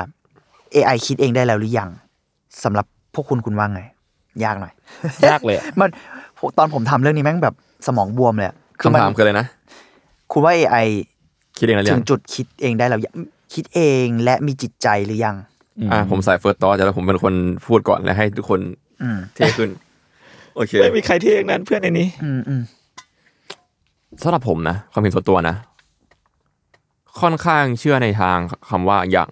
[0.75, 1.89] AI คิดเองได้แล้วหรือยัง
[2.63, 3.81] สำหรับพวกคุณคุณว่าไง
[4.43, 4.73] ยากหน่อย
[5.27, 5.89] ยากเลยอะมัน
[6.57, 7.55] ตอนผมทำเรื่องนี้แม่งแบบ
[7.87, 8.55] สมองบวมเลยอะ
[8.93, 9.47] มัคำถามคืออะไรนะ
[10.31, 10.85] คุณว่า AI
[11.57, 13.13] คิดเองแล้วถึยังงจุดคิดเองได้แล้วยัง
[13.53, 15.35] คิดเองและมีจิตใจหรือยัง
[15.91, 17.33] อ่าผมใส่เฟิร์สตอแต่แล้วผมเป็นคน
[17.67, 18.59] พูดก่อนแล้วให้ทุกคน
[19.01, 19.69] อืม เท่ขึ้น
[20.55, 22.61] โอเคไม่มีใครที่เองนั้นเพื่อนในนี้ อืมอืม
[24.23, 25.55] สำหรับผมนะ ความเห็นส่วนตัวนะ
[27.21, 28.37] ค่อนข้างเชื่อในทาง
[28.69, 29.29] คำว่ายัง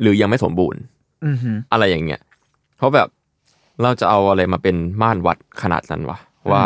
[0.00, 0.80] หรือยังไม่สมบูรณ์
[1.24, 2.20] อืมฮึอะไรอย่างเงี้ย
[2.76, 3.08] เพราะแบบ
[3.82, 6.18] เราจะเอาอะไรมาเป็นม่านวัดขนาดนั้นวะ
[6.52, 6.64] ว่า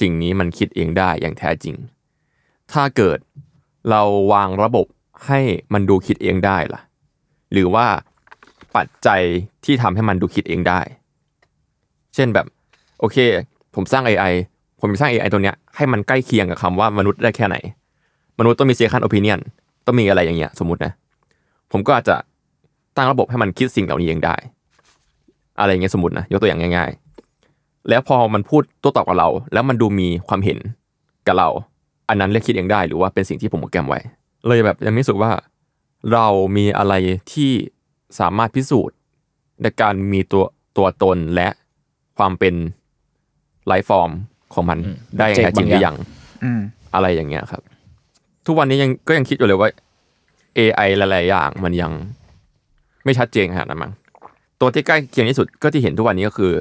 [0.00, 1.74] สิ่งนี้มันคิดเองได้อย่างแท้จริง
[2.72, 3.18] ถ้าเกิด
[3.90, 4.86] เราวางระบบ
[5.26, 5.40] ให้
[5.72, 6.80] มันดูคิดเองได้ล่ะ
[7.52, 7.86] หรือว่า
[8.76, 9.22] ปัจจัย
[9.64, 10.80] ที่ทำให้มันดูคิดเองได้
[12.14, 12.46] เช่นแบบ
[13.00, 13.16] โอเค
[13.74, 14.32] ผมสร้าง AI
[14.80, 17.56] ผมจะสร้าง AI ตัวเนี้ยให้มันใกล้เคียงกับคำว่ามนุษย์ได้แค่ไหน
[18.38, 19.40] มนุษย์ต้องมี second opinion
[19.86, 20.92] ต้องมีอะไรอย่างเงี้ย สมมตินะ
[21.72, 22.16] ผมก็อาจจะ
[22.98, 24.36] ตั้งระบบให้มันคิดสิ่งเหล่านี้เองได้
[25.60, 26.90] อะไรอย่างเงี้ยสมมตินะยกตัวอย่างง่าย
[27.38, 30.58] ๆ แล้วพอมันพูดโต้ตอบกับเรา แล้วมันดูมีความเห็น
[31.26, 31.48] กับเรา
[32.08, 34.00] อันนั้นเรียกคิดเองได้หรือว่าเป็นสิ่งที่ผมโปรแกรมไว้
[34.46, 35.30] เลยแบบยังไม่รู้สึกว่า
[36.12, 36.94] เรามีอะไร
[37.32, 37.50] ที่
[38.20, 38.96] สามารถพิสูจน์
[39.62, 40.44] ในการมีตัว
[40.76, 41.48] ตัวตนและ
[42.18, 42.54] ความเป็น
[43.66, 44.10] ไลฟ์ฟอร์ม
[44.54, 45.96] ของมันอืมได้อย่างแท้จริงหรือยัง
[46.44, 46.60] อืม
[46.94, 47.62] อะไรอย่างเงี้ยครับ
[48.46, 49.70] ทุกวันนี้ยังก็ยังคิดอยู่เลยว่า
[50.58, 51.92] AI หลายๆอย่างมันยัง
[53.04, 53.92] ไม่ชัดเจนขนาดนั้นมั้ง
[54.60, 56.52] ตัวที่ใกล้เคียงที่สุดก็ที่เห็นทุกวันนี้ก็คือ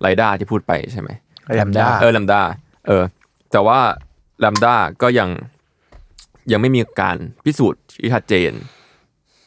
[0.00, 1.10] ไรด้าที่พูดไปใช่ไหม
[1.58, 2.42] Lambda เออลัมดา
[2.86, 3.02] เออ
[3.52, 3.78] แต่ว่า
[4.44, 5.28] ลัมดาก็ยัง
[6.52, 8.50] ยังไม่มีการพิสูจน์ที่ชัดเจน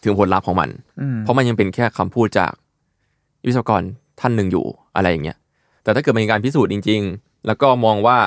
[0.04, 0.70] ถึงผลลัพธ์ของมัน
[1.02, 2.52] อืมเพราะมันยังเป็นแค่คำพูดจาก
[3.46, 3.82] วิศวกร
[4.20, 5.38] ท่านหนึ่งอยู่อะไรอย่างเงี้ย
[5.84, 8.18] แต่ถ้าเกิดมันมีการพิสูจน์จริง ๆ แล้วก็มองว่า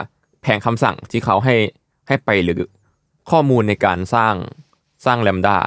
[0.43, 1.57] แผงคำสั่งที่เขาให้
[2.09, 2.61] ให้ไปหรือ
[3.31, 4.35] ข้อมูลในการสร้าง
[5.07, 5.59] สร้างแลมดา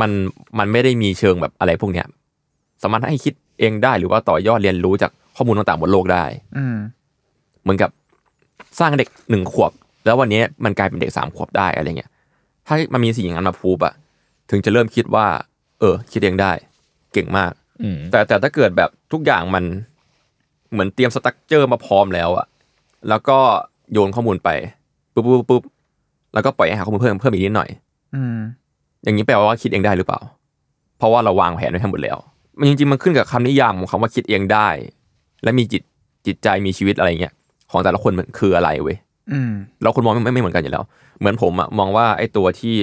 [0.00, 0.10] มัน
[0.58, 2.06] มันไม่ได้มีเชิงแบบอะไรพวกเนี้ย
[2.82, 6.24] สามารถให้คิดเองได้หรือว่าต่อยอดเรียนรู้จากข้อมูลต่างๆบนโลกได้
[6.56, 6.76] อืม
[7.62, 7.90] เหมือนกับ
[8.78, 9.72] สร้างเด็กหนึ่งขวบ
[10.04, 12.10] แล้ววันนี้มันกลายเป็นเด็กสามขวบได้อะไรเงี้ย
[12.66, 13.94] ถ้ามันมีสิ่งอย่างนั้นมาพูบอะ
[14.50, 15.26] ถึงจะเริ่มคิดว่า
[15.80, 16.52] เออ คิดเองได้
[17.12, 17.52] เก่งมาก
[17.82, 19.64] อืมแต่แต่ถ้าเกิดแบบทุกอย่างมัน
[20.72, 22.46] เหมือนเตรียมสตั๊กเจอร์มาพร้อมแล้วอะ
[23.08, 23.38] แล้วก็
[23.92, 24.48] โยนข้อมูลไป
[25.12, 25.62] ปุ๊บปุ๊บปุ๊บ
[26.34, 27.70] แล้วก็ปล่อยให้หาข้อมูลเพิ่มเพิ่มอีกนิดหน่อย
[28.14, 28.36] อืม
[29.04, 30.20] อย่างนี้แปลว่าคิดเองได้หรือเปล่า
[30.98, 32.18] เพราะว่าเราวางแผนไว้ทั้งหมดแล้ว
[32.58, 34.68] มันจริงๆมันขึ้นกับคำนิยามของคำว่าคิดเองได้
[35.42, 35.82] และมีจิต
[36.26, 37.34] จิตใจมีชีวิตอะไรเงี้ย
[37.70, 38.96] ของแต่ละคนมันคืออะไรเว้ย
[39.32, 39.50] อืม
[39.82, 40.84] เราคนมองไม่ไม่ไม่เหมือนกันอยู่แล้ว
[41.18, 42.76] เหมือนผมอะมองว่าไอ้ตัวที่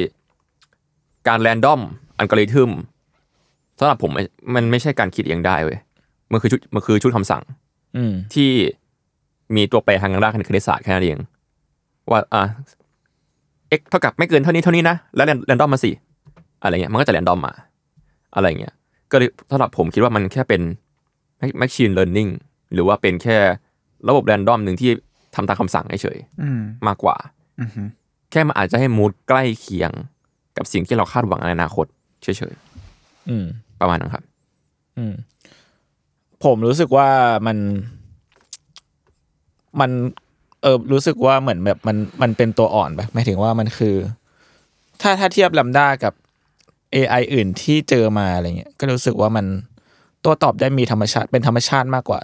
[1.27, 1.82] การแรนดอม
[2.17, 2.71] อัลกอริทึม
[3.79, 5.77] สำหรับผมมันมันไม่ใช่การคิดเองได้เว้ย
[6.32, 7.43] มันคือชุดมันคือชุดคำสั่ง
[7.97, 8.49] อืมที่
[9.55, 11.17] มีตัวแปรทางด้านคณิตศาสตร์แค่นั้นเอง
[12.12, 12.43] ว่าอะ
[13.79, 15.91] x เท่ากับไม่เกินเท่านี้เท่านี้นะแล้วแรนดอมมาสิ
[16.63, 17.53] อะไรเงี้ยมันก็จะแรนดอมมา
[18.35, 18.73] อะไรเงี้ย
[19.11, 20.61] ก็เลยสำหรับผมคิดว่ามันแค่เป็น
[21.61, 22.31] machine learning
[22.73, 23.37] หรือว่าเป็นแค่
[24.07, 24.91] ระบบแรนดอมหนึ่งที่
[25.35, 27.15] ทำตามคำสั่งเฉยอืมๆมากกว่า
[27.59, 27.69] อืม
[28.31, 29.91] แค่มันอาจจะให้มูดใกล้เคียง
[30.57, 31.85] กับสิ่งที่เราคาดหวังในอนาคต
[32.23, 32.53] เฉย
[33.29, 34.23] อืมๆประมาณนั้นครับ
[34.97, 35.13] อืม
[36.43, 37.07] ผมรู้สึกว่า
[37.47, 37.57] มัน
[39.79, 39.91] มัน
[40.61, 43.95] เออรู้สึกว่าเหมือนแบบมันมันเป็นตัวอ่อนไปหมายถึงว่ามันคือ
[45.01, 46.13] ถ้าถ้าเทียบลัมด้ากับ
[46.95, 49.45] AI อื่นที่เจอมาอะไรเงี้ยก็รู้สึกว่ามัน
[50.25, 52.21] ตัวตอบได้มีธรรมชาติเป็นธรรมชาติมากกว่า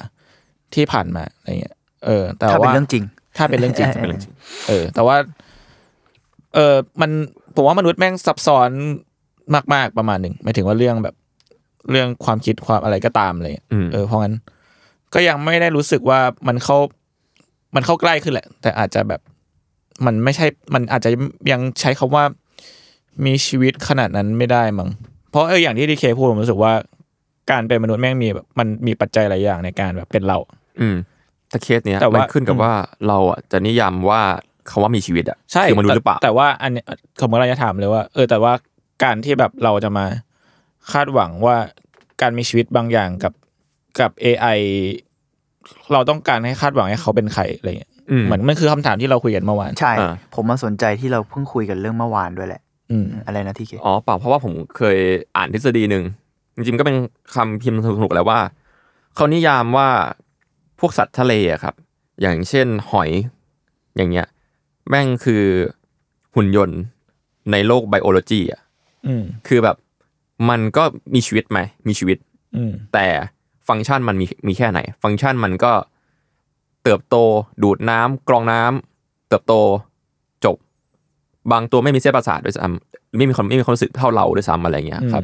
[0.73, 1.75] ที่ผ่านมาอะไรเงี้ย
[2.05, 3.03] เออ แต่ถ้าเป็นว่าเรื่องจริง
[3.37, 4.33] ถ้าเป็นเรื่องจริงเออเป็นเรื่องจริง
[4.67, 5.17] เออ แต่ว่า
[6.55, 7.11] เออมัน
[7.55, 8.69] ผมว่ามนุษย์แม่งซับซ้อน
[9.73, 11.15] มากๆประมาณหนึ่งหมายถึงว่าเรื่องแบบ
[11.91, 14.35] เรื่องความคิดความอะไรก็ตามอะไรเงี้ยอืมเออเพราะงั้น
[15.13, 16.77] ก็ยังไม่ได้รู้สึกว่ามันเข้า
[17.75, 19.21] มันเข้าใกล้ขึ้นแหละ แต่อาจจะแบบ
[20.05, 21.09] มันไม่ใช่มันอาจจะ
[21.51, 22.23] ยังใช้คำว่า
[23.25, 24.89] มีชีวิตขนาดนั้นไม่ได้มั้ง
[25.29, 26.73] เพราะเอออย่างที่ดีเคพูดผมรู้สึกว่า
[27.51, 30.37] การเป็นมนุษย์แม่งมีแบบมันมีปัจจัยหลายอย่างในการแบบเป็นเรา
[30.79, 30.95] อืม
[31.49, 32.73] แต่เคสเนี้ยแต่ว่ามันขึ้นกับว่า
[33.07, 34.21] เราอะจะนิยามว่า
[34.69, 36.85] คำว่ามีชีวิตอะใช่คือมนุษย์หรือเปล่าแต่แต่ว่าอันเนี้ย
[37.21, 38.53] สมมติเราจะถามเลยว่า เออ แต่ว่า
[39.03, 40.05] การที่แบบเราจะมา
[40.91, 41.57] คาดหวังว่า
[42.21, 43.33] การมีชีวิตบางอย่างกับ
[43.99, 44.59] กับ AI
[45.93, 54.97] เราต้องการให้คาดหวังให้เขาเป็นใครอะไรเงี้ยอืมเหมือนมันคือคำถามที่เราคุยกันเมื่อวานใช่อ่าผมมาสนใจที่เราเพิ่งคุยกันเรื่องเมื่อวานด้วยแหละ อืมอะไรนะที่เคอ๋อเปล่าเพราะว่าผมเคย
[55.35, 56.03] อ่านทฤษฎีหนึ่ง
[56.55, 56.97] จริงๆก็เป็น
[57.35, 58.39] คำพิมพ์สนุกๆแล้วว่า
[59.15, 59.89] เขานิยามว่า
[60.79, 61.75] พวกสัตว์ทะเลอะครับ
[62.21, 63.09] อย่างเช่นหอย
[63.95, 64.27] อย่างเงี้ย
[64.89, 65.43] แม่งคือ
[66.35, 66.79] หุ่นยนต์
[67.51, 68.61] ในโลกไบโอโลจีอะ
[69.07, 69.77] อืมคือแบบ
[70.49, 72.17] มันก็มีชีวิตไหมมีชีวิต
[72.55, 73.07] อืมแต่
[73.67, 75.73] ฟังก์ชันมันมีมีแค่ไหน ฟังก์ชันมันก็
[76.83, 77.15] เติบโต
[77.63, 79.94] ดูดน้ำกรองน้ำเติบโตจบ
[81.51, 85.23] บางตัวไม่มีเส้นประสาทด้วยซ้ำไม่มีความไม่มีความรู้สึกเท่าเราด้วยซ้ำอะไรเงี้ยครับ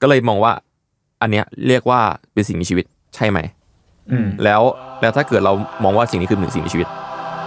[0.00, 0.52] ก็เลยมองว่า
[1.22, 2.00] อันเนี้ยเรียกว่า
[2.32, 3.38] เป็นสิ่งมีชีวิตใช่ไหม
[4.10, 4.62] อืมแล้ว
[5.00, 5.52] แล้วถ้าเกิดเรา
[5.84, 6.88] มองว่าสิ่งนี้คือหนึ่งสิ่งมีชีวิต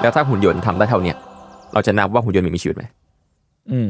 [0.01, 1.17] แล้วถ้าหุ่นยนต์ทำได้เท่าเนี้ย
[1.73, 2.83] เราจะนับว่าหุ่นยนต์มีชีวิตไหม
[3.71, 3.89] อืม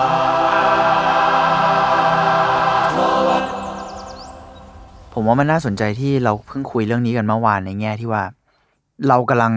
[0.00, 0.21] ผม
[5.32, 8.22] ว่ามันน่าสนใจที่เราเพิ่งคุยเรื่องนี้กันเมื่อวานในแง่ที่ว่า
[9.08, 9.52] เรากำลัง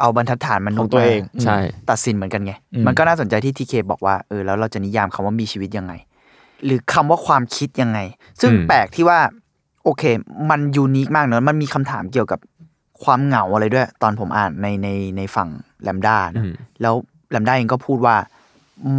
[0.00, 1.58] เอาบรรทัดฐานมนุขษองย์ตัวมาเองใช่
[1.90, 5.92] ตัดสินเหมือนกันไงอืมมันก็น่าสนใจที่ทีเคบอกว่าเออแล้วเราจะนิยามคำว่ามีชีวิตยังไง
[6.64, 7.98] หรือคำว่าความคิดยังไง
[8.40, 9.18] ซึ่งอืมแปลกที่ว่า
[9.84, 10.02] โอเค
[10.50, 12.40] มันยูนิคมากเนอะมันมีคำถามเกี่ยวกับ
[13.04, 15.48] ความเหงาอะไรด้วย ตอนผมอ่านในในในฝั่ง
[15.82, 16.94] แลมด้าอืมแล้ว
[17.30, 18.16] แลมด้าเองก็พูดว่า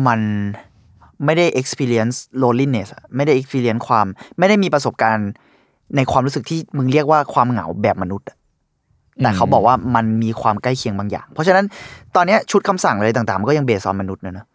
[0.08, 0.21] มัน
[1.26, 5.30] ไม่ได้ experience loneliness อะไม่ได้ experience ความ ไม่ได้มีประสบการณ์
[5.95, 8.38] ในความรู้สึกที่มึงเรียกว่าความเหงาแบบมนุษย์อะ
[9.21, 11.65] แต่เขาบอกว่ามันมีความใกล้เคียงบางอย่าง เพราะฉะนั้น
[12.15, 14.47] ตอนเนี้ยชุดคำสั่งอะไรต่างๆ มันก็ยังเบสออนมนุษย์นะเนอะ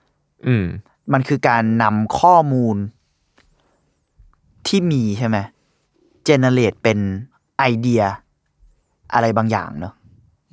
[0.47, 0.65] อืม
[1.13, 2.77] มันคือการนำข้อมูล
[4.67, 5.39] ที่มีใช่ไหม
[6.25, 6.99] เจเนเรตเป็น
[7.59, 8.03] ไอเดีย
[9.15, 9.95] อะไรบางอย่างเนอะ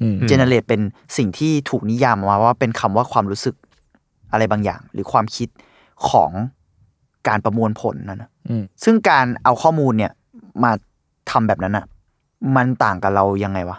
[0.02, 0.82] อืมเจเนเรตเป็น
[1.18, 3.56] สิ่งที่ถูกนิยามมาว่าเป็นคำว่าความรู้สึก
[4.32, 5.50] อะไรบางอย่าง หรือความคิด
[6.10, 6.32] ของ
[7.28, 10.12] การประมวลผลนะนะอืมซึ่งการเอาข้อมูลเนี่ย
[10.64, 10.72] มา
[11.32, 11.86] ทำแบบนั้นอะ
[12.56, 13.78] มันต่างกับเรายังไงวะ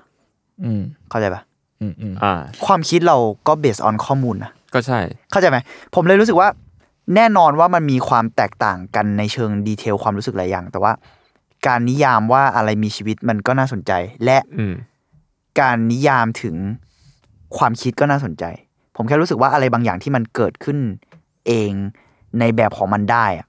[0.64, 1.42] อืมเข้าใจปะ
[1.80, 2.34] อืมอืมอ่า
[2.66, 3.16] ความคิดเรา
[3.48, 4.98] ก็เบสออนข้อมูลนะก็ใช่
[5.30, 5.58] เข้าใจไหม
[5.94, 6.48] ผมเลยรู้สึกว่า
[7.14, 10.92] แน่นอนว่ามันมีความแตกต่างกันในเชิงดีเทลความรู้สึกหลายอย่าง แต่ว่า
[11.66, 13.92] การนิยามว่าอะไรมีชีวิตมันก็น่าสนใจ
[14.24, 14.74] และอืม
[15.60, 16.56] การนิยามถึง
[17.56, 18.44] ความคิดก็น่าสนใจ
[18.96, 20.78] ผมแค่รู้สึกว่าอะไรบางอย่างที่มันเกิดขึ้น
[21.46, 21.72] เอง
[22.38, 23.46] ในแบบของมันได้อะ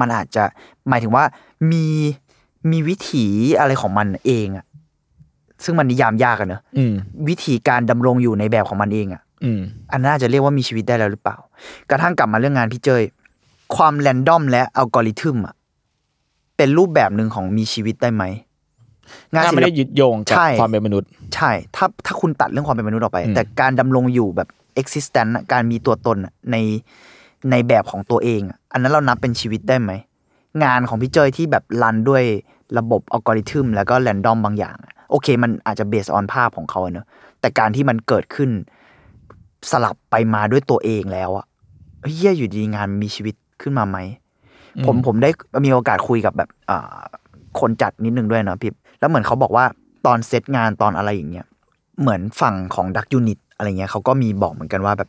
[0.00, 0.44] มันอาจจะ
[0.88, 1.24] หมายถึงว่า
[1.72, 1.86] มี
[2.70, 3.26] มีวิถี
[3.58, 4.64] อะไรของมันเองอะ
[5.64, 6.94] ซึ่งมันนิยามยากอะเนอะอืม
[7.28, 9.60] วิธีการดำรงอยู่ในแบบของมันเองอะอืม
[9.92, 11.36] อันน่าจะเรียกว่ามีชีวิตได้แล้วหรือเปล่า
[11.90, 13.02] กระทั่งกลับมาเรื่องงานพี่เจย
[13.76, 15.54] ความแรนดอมและอัลกอริทึมอะ
[16.56, 18.24] เป็นรูปแบบหนึ่งของมีชีวิตได้ไหม
[19.32, 24.48] งานถ้าศิไม่ลได้ปะยึดโยงกับใช่ความเป็นมนุษย์ ใช่ ถ้าถ้าคุณตัดเรื่องความเป็นมนุษย์ออกไปอืมแต่การดำรงอยู่แบบ
[24.80, 26.56] existence อะการมีตัวตนอะใน
[27.50, 29.90] ในแบบของตัวเองอะอันนั้นเรานับเป็นชีวิตได้ไหม
[30.64, 32.24] งานของพี่เจยที่แบบรันด้วย
[32.78, 37.06] ระบบอัลกอริทึมแล้วก็แรนดอมบางอย่างอะโอเค มันอาจจะเบสออนภาพของเขาอะเนอะ
[37.40, 38.50] แต่การที่มันเกิดขึ้น
[39.70, 41.46] สลับไปมาด้วยตัวเองแล้วอะ
[42.00, 43.98] เฮ้ยอยู่ดีงานมันมีชีวิตขึ้นมาไหม
[44.86, 45.30] ผมผมได้
[45.64, 46.98] มีโอกาสคุยกับแบบอ่า
[47.60, 49.64] คนจัดนิดนึงด้วยเนาะพี่แล้วเหมือนเขาบอกว่า
[50.06, 51.46] ตอนเซตงานตอนอะไรอย่างเงี้ย
[52.00, 55.08] เหมือนฝั่งของ DuckUnit อะไรเงี้ยเขาก็มีบอกเหมือนกันว่าแบบ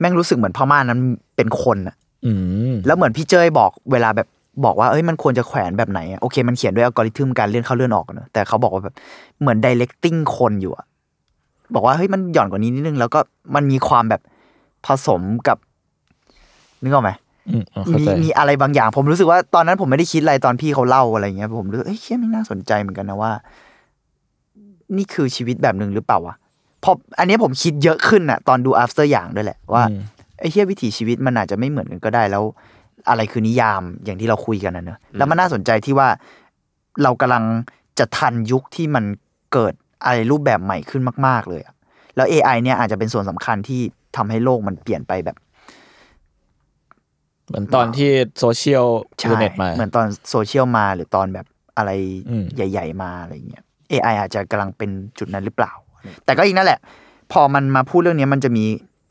[0.00, 1.00] แม่งรู้สึกเหมือนผ้าม่านนั้น
[1.36, 2.32] เป็นคนอะอื
[2.70, 4.28] มแล้วเหมือนพี่เจ้ยบอกเวลาแบบ
[4.64, 8.94] บอกว่าเอ้ยมันควรจะแขวนแบบไหนอะโอเค มันเขียนด้วยอัลกอริทึมการเลื่อนเข้าเลื่อนออกอะเนอะแต่เขาบอกว่าแบบ
[9.40, 10.86] เหมือน directing คนอยู่อะ
[11.74, 13.20] บอกว่าเฮ้ยมันหย่อนกว่านี้นิดนึง แล้วก็
[13.54, 14.20] มันมีความแบบ
[14.86, 15.58] ผสมกับ
[16.82, 17.10] นึกออกไหม
[17.48, 23.32] อืมเข้ามีใจมีอะไรบางอย่าง ผมรู้สึกว่าตอนนั้นผมไม่ได้คิดอะไรตอนพี่เขาเล่าอะไรเงี้ยผมรู้สึกเอ้ยเชี่ยไม่น่าสนใจเหมือนกันนะว่า
[24.96, 26.34] นี่คือชีวิตแบบหนึ่งหรือเปล่าวะ
[26.84, 30.00] พออันนี้ผมคิดเยอะขึ้นอะตอนดู after อย่างด้วยแหละว่าอืม
[30.40, 32.42] ไอ้เชี่ยวิถีชีวิตมันอาจจะไม่เหมือนกันก็ได้แล้ว
[33.08, 36.08] อะไรคือนิยามอย่างที่เราคุยกันนะเนอะแล้วมันน่าสนใจที่ว่า
[37.02, 37.44] เรากำลัง
[37.98, 39.04] จะทันยุคที่มัน
[39.52, 41.74] เกิดอะไรรูปแบบใหม่ขึ้นมาก ๆ เลยอะ
[42.16, 43.80] แล้ว AI เนี่ยอาจจะเป็นส่วนสำคัญที่
[44.16, 45.36] ทำให้โลกมันเปลี่ยนไปแบบ
[47.48, 51.90] เหมือนตอนที่โซเช่ อินเทอร์เน็ตมา เหมือนตอนโซเชียลมาหรือตอนแบบอะไร
[52.30, 55.72] อืมใหญ่ ๆ มาอะไรเงี้ย AI อาจจะกำลังเป็นจุดนั้นหรือเปล่า
[56.24, 56.80] แต่ก็อีกนั่นแหละ
[57.32, 58.64] พอมันมาพูดเรื่องนี้มันจะมี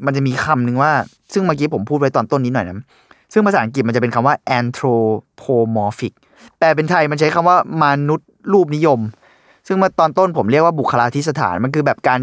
[0.06, 0.91] มันจะมีคำหนึ่งว่า
[1.34, 2.78] ซึ่งเมื่อกี้ผมพูดไว้ตอนต้นนี้หน่อยนะ
[3.34, 6.13] ซึ่งภาษาอังกฤษมันจะเป็นคำว่า anthropomorphic
[6.58, 9.00] แปลเป็นไทยมันใช้คำว่ามนุษย์รูปนิยม
[9.68, 12.20] ซึ่งเมื่อตอนต้นผมเรียกว่าบุคลาธิสถานมันคือแบบการ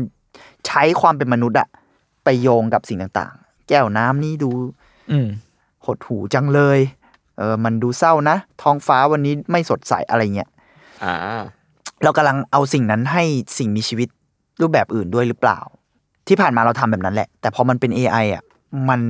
[0.66, 1.68] ใช้ความเป็นมนุษย์อะ
[2.24, 4.50] ไปโยงกับสิ่งต่างๆ แก้วน้ำนี่ดู
[5.10, 5.28] อืม
[5.86, 6.78] หดหูจังเลย
[7.36, 10.48] เออมันดูเศร้านะ ท้องฟ้าวันนี้ไม่สดใสอะไรเงี้ย
[11.04, 11.14] อ่า
[12.02, 13.24] เรากำลังเอาสิ่งนั้นให้
[13.58, 14.08] สิ่งมีชีวิต
[14.60, 15.58] รูปแบบอื่นด้วยหรือเปล่า
[16.28, 18.42] ที่ผ่านมาเราทำแบบนั้นแหละ แต่พอมันเป็น AI อะ
[18.88, 19.00] มัน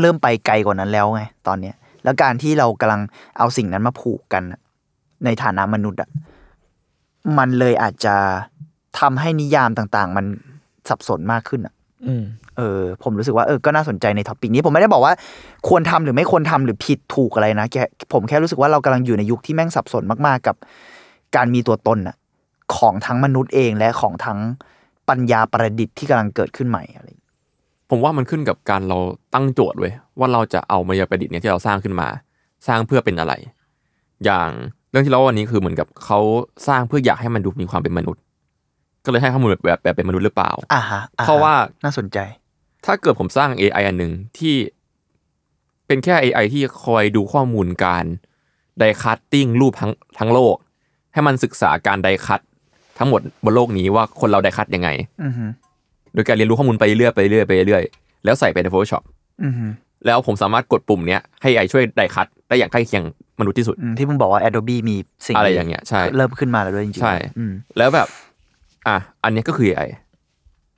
[0.00, 3.00] เริ่มไปไกลกว่านั้นแล้วไงตอนเนี้ย แล้วการที่เรากำลัง
[3.38, 4.60] เอาสิ่งนั้นมาผูกกันอะ
[5.24, 6.10] ในฐานะมนุษย์อะ
[7.38, 8.14] มันเลยอาจจะ
[9.00, 10.26] ทำให้นิยามต่างๆ มัน
[10.88, 11.74] สับสนมากขึ้นอะ
[12.06, 12.24] อืม
[12.56, 15.12] เออ ผมรู้สึกว่าเออก็น่าสนใจใน topic นี้ผมไม่ได้บอกว่า
[15.68, 20.56] ควรทำหรือไม่ควรทำหรือผิดถูกอะไรนะแค่ผมแค่รู้สึกว่าเรากำลังอยู่ในยุคที่แม่งสับสนมากๆกับ
[21.36, 22.16] การมีตัวตนน่ะ
[22.76, 24.38] ของทั้งมนุษย์เองและของทั้ง
[25.08, 27.08] ปัญญาประดิษฐ์ที่กำลังเกิดขึ้นใหม่อะไร
[27.90, 28.98] ผมว่ามันขึ้นกับการเรา
[29.34, 32.08] ตั้งโจทย์ไว้ยว่าเราจะเอามายาประดิษฐ์เนี่ยที่เราสร้างขึ้นมา
[32.68, 33.32] สร้างเพื่อเป็นอะไร
[34.24, 34.50] อย่าง
[34.90, 36.18] เรื่องที่เราว่าวันนี้คือเหมือนกับเขา
[36.68, 38.22] สร้างเพื่ออยากให้มันดูมีความเป็นมนุษย์
[39.04, 42.18] ก็เลยให้ข้อมูลแบบแบบแบบเป็นมนุษย์หรือเปล่าอ่าฮะอ่ฮเพราะว่าน่าสนใจ
[42.84, 44.54] ถ้าเกิดผมสร้าง AI อันหนึ่งที่
[45.86, 48.04] เป็นแค่ AI ที่คอยดูข้อมูลการ
[48.78, 50.56] ไดคัตติ้งรูปทั้งทั้งโลก
[51.12, 52.40] ให้มันศึกษาการไดคัต
[52.98, 54.88] ทั้งหมดบนโลกนี้ว่าคนเราไดคัตยังไง
[55.24, 55.44] อือฮึ
[56.14, 57.82] โดยการเรียนรู้ข้อมูลไปเรื่อยไปเรื่อยไปเรื่อย
[58.24, 59.02] แล้วใส่ไปใน Photoshop
[59.44, 59.66] อือฮึ
[60.06, 63.04] แล้วผมสามารถกดปุ่มเนี้ยให้ AI ช่วยไดคัตได้อย่างใกล้เคียง
[63.40, 64.96] มนุษย์ที่สุดอืมที่มึงบอกว่า Adobe มี
[65.26, 68.08] สิ่งอะไรอย่างเงี้ยใช่เริ่มขึ้นมาแล้วด้วยจริงๆใช่อืมแล้วแบบ
[68.88, 69.88] อะอันเนี้ยก็คือ AI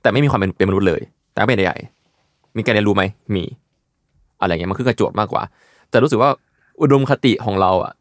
[0.01, 1.79] แต่ไม่มีความเป็นเป็นมนุษย์เลย แต่ก็เป็น AI
[2.57, 3.03] มีการเรียนรู้ไหม
[3.35, 3.43] มี
[4.41, 5.43] อะไรเงี้ยมันคือกระโจทย์มากกว่า
[5.89, 6.29] แต่รู้สึกว่า
[6.81, 7.93] อุดมคติของเราอะ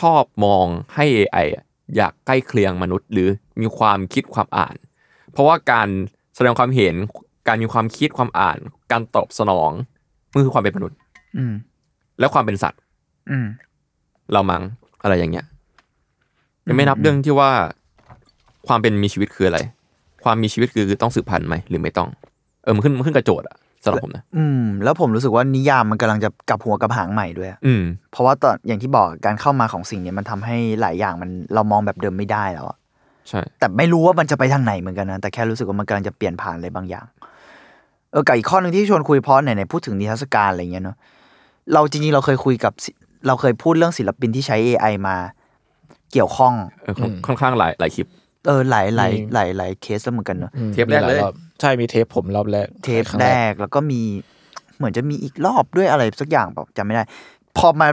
[0.00, 1.64] ชอบมองให้ AI อะ
[1.96, 3.28] อยากใกล้เคียงมนุษย์ หรือ
[3.60, 4.76] มีความคิดความอ่าน
[5.32, 5.88] เพราะว่าการ
[6.19, 6.94] แส ดงความเห็น
[7.48, 8.58] การมีความคิดความอ่าน
[8.92, 9.70] การตอบสนอง
[10.32, 10.98] มันคือความเป็นมนุษย์
[11.36, 11.52] อืม
[12.18, 12.80] และความเป็นสัตว์
[13.30, 13.46] อืม
[14.32, 14.62] เรามัง
[15.02, 15.46] อะไรอย่างเงี้ย
[16.66, 17.50] ยังไม่นับเรื่องที่ว่า
[18.66, 19.58] ความเป็นมีชีวิตคืออะไร
[20.24, 22.08] ความมีชีวิตคือต้องสืบพันธุ์ไหมหรือไม่ต้อง
[22.62, 32.78] เออมันขึ้นมันขึ้นกระโจทย์อะสำหรับผมนะอืม แล้วผมรู้สึกว่านิยามมันกำลังจะกลับหัวกลับหางใหม่ด้วยอะอืม เพราะว่าตอนอย่างที่บอกการเข้ามาของสิ่งเนี้ยมันทำให้หลายอย่างมันเรามองแบบเดิมไม่ได้แล้วอะ
[33.28, 37.06] ใช่ แต่ไม่รู้ว่ามันจะไปทางไหนเหมือนกันนะ แต่แค่รู้สึกว่ามันกำลังจะเปลี่ยนผ่านอะไรบางอย่าง
[38.12, 40.96] เออกับอีกข้อหนึ่งที่ชวนคุยเพราะไหนๆพูดถึงนิทรรศการอะไรเงี้ยเนาะ
[41.72, 42.90] เราจริงๆเราเคยคุยกับศิ
[43.26, 45.16] เราเคยพูดเรื่องศิลปินที่ใช้ AI มา
[46.12, 46.54] เกี่ยวข้อง
[46.84, 48.06] เออค่อนค่อนข้างหลายหลายคลิป
[48.46, 54.00] เออหลายหลายมีหลายหลายเคสแล้วเหมือนกันเนาะอืมเทปแรกเลยมีหาอบใช่มีเทปผมรอบแรก เทปครั้งแรกแล้วก็มี
[54.76, 57.02] เหมือนจะมีอีกรอบด้วยอะไรสักอย่างแบบจำไม่ได้
[57.56, 57.88] พอมา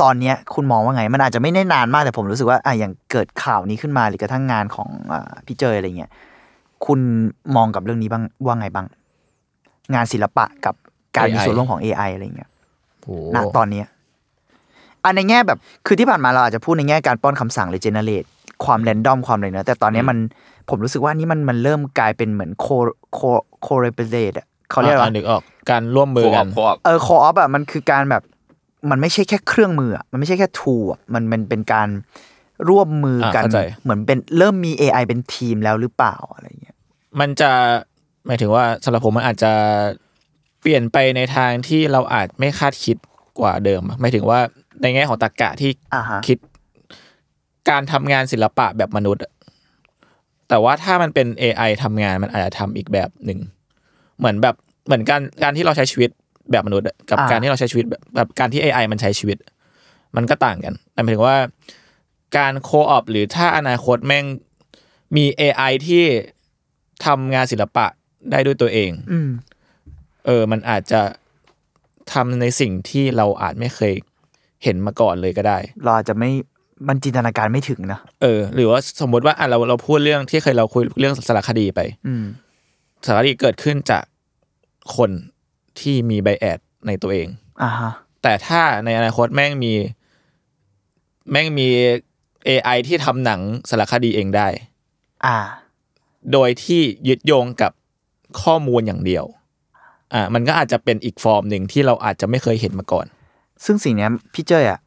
[0.00, 6.10] ตอนเนี้ยคุณมองว่าไง มันอาจจะไม่ได้นานมากแต่ผมรู้สึกว่าอะอย่างเกิดข่าวนี้ขึ้นมาหรือกระทั่งงานของอ่าพี่เจยอะไรเงี้ย
[6.86, 7.00] คุณ
[7.56, 8.86] มองกับเรื่องนี้บ้างว่าไงบ้าง
[9.94, 10.74] งานศิลปะกับ
[11.16, 12.50] การมีส่วนร่วมของ AI อะไรเงี้ย
[13.00, 13.86] โอ้โหณตอนเนี้ย
[15.04, 18.24] อันในแง่แบบคือที่ผ่านมาเราอาจจะพูดในแง่การป้อนคำสั่งหรือเจเนเรต
[18.64, 20.18] ความแรนดอมความอะไรเนอะแต่ตอนเนี้ยมัน
[20.68, 22.66] ผมรู้สึกว่านี่มันมันเริ่มกลายเป็นเหมือนโค
[23.14, 23.20] โค
[23.62, 28.22] โคเรเปเรตอะเขาเรียกว่าอ่านึกออกการร่วมมือโคอกัอนบโคออบเออคออฟอะมันคือการแบบ
[28.90, 31.88] มันไม่ใช่แค่เครื่องมืออะมันไม่ใช่แค่ทูอะมันมันเป็นการ
[32.68, 36.76] ร่วมมือกันอ่าเข้าใจเหมือนเป็นเริ่มมี AI เป็นทีมแล้วหรือเปล่าอะไรเงี้ย
[37.20, 37.50] มันจะ
[38.26, 39.52] หมายถึงว่าสำหรับผมมันอาจจะ
[40.60, 42.96] เปลี่ยนไปในทางที่เราอาจไม่คาดคิด
[43.40, 44.40] กว่าเดิมหมายถึงว่า
[44.82, 46.38] ในแง่ของตรรกะที่อ่าฮะคิด
[47.70, 49.32] การทำงานศิลปะแบบมนุษย์อะ
[50.48, 53.38] แต่ว่าถ้ามันเป็น AI ทำงานมันอาจจะทำอีกแบบหนึ่ง
[54.18, 54.54] เหมือนแบบ
[54.86, 56.10] เหมือนการการที่เราใช้ชีวิต
[56.52, 59.38] แบบมนุษย์อะกับอ่าการที่เราใช้ชีวิตแบบแบบการที่ AI มันใช้ชีวิต
[60.16, 61.36] มันก็ต่างกันหมายถึงว่า
[62.36, 64.24] การโคออปหรือถ้าอนาคตแม่ง
[65.16, 66.04] มี AI ที่
[67.06, 67.86] ทำงานศิลปะ
[68.30, 69.30] ได้ด้วยตัวเองอืม
[70.26, 71.00] เออ มันอาจจะ
[72.12, 73.94] ทำในสิ่งที่เราอาจไม่เคย
[74.64, 76.30] เห็นมาก่อนเลยก็ได้ เราอาจจะไม่
[76.88, 82.24] มันจินตนาการไม่ถึงนะเออ หรือว่าสมมติว่าอะเราเราพูดเรื่องที่เคยเราคุยเรื่องสารคดีไปอืม
[83.06, 84.04] สารคดีเกิดขึ้นจาก
[84.96, 85.10] คน
[85.80, 87.28] ที่มีไบแอดในตัวเอง
[87.62, 87.92] อ่าฮะ
[88.22, 89.72] แต่ถ้าในอนาคตแม่งมี
[91.30, 91.68] แม่งมี
[92.48, 94.48] AI ที่ทำหนังสารคดีเองได้
[95.26, 95.36] อ่า
[96.32, 97.72] โดยที่ยึดโยงกับ
[98.42, 99.24] ข้อมูลอย่างเดียว
[100.12, 103.06] อ่า มันก็อาจจะเป็นอีกฟอร์มหนึ่งที่เราอาจจะไม่เคยเห็นมาก่อน
[103.64, 104.80] ซึ่งสิ่งเนี้ยพี่เจ้ยอะ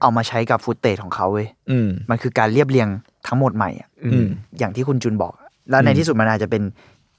[0.00, 2.88] เอามาใช้กับ footage ของเขาเว้ยอืมมันคือการเรียบเรียง
[3.26, 5.32] ทั้งหมดใหม่อะอืมอย่างที่คุณจุนบอก
[5.70, 6.62] แล้วในอืมที่สุดมันอาจจะเป็น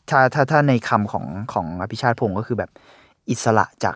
[0.09, 2.69] ถ้าถ้าถ้าในคำของของอภิชาติพงศ์ก็คือแบบ
[3.29, 3.95] อิสระจาก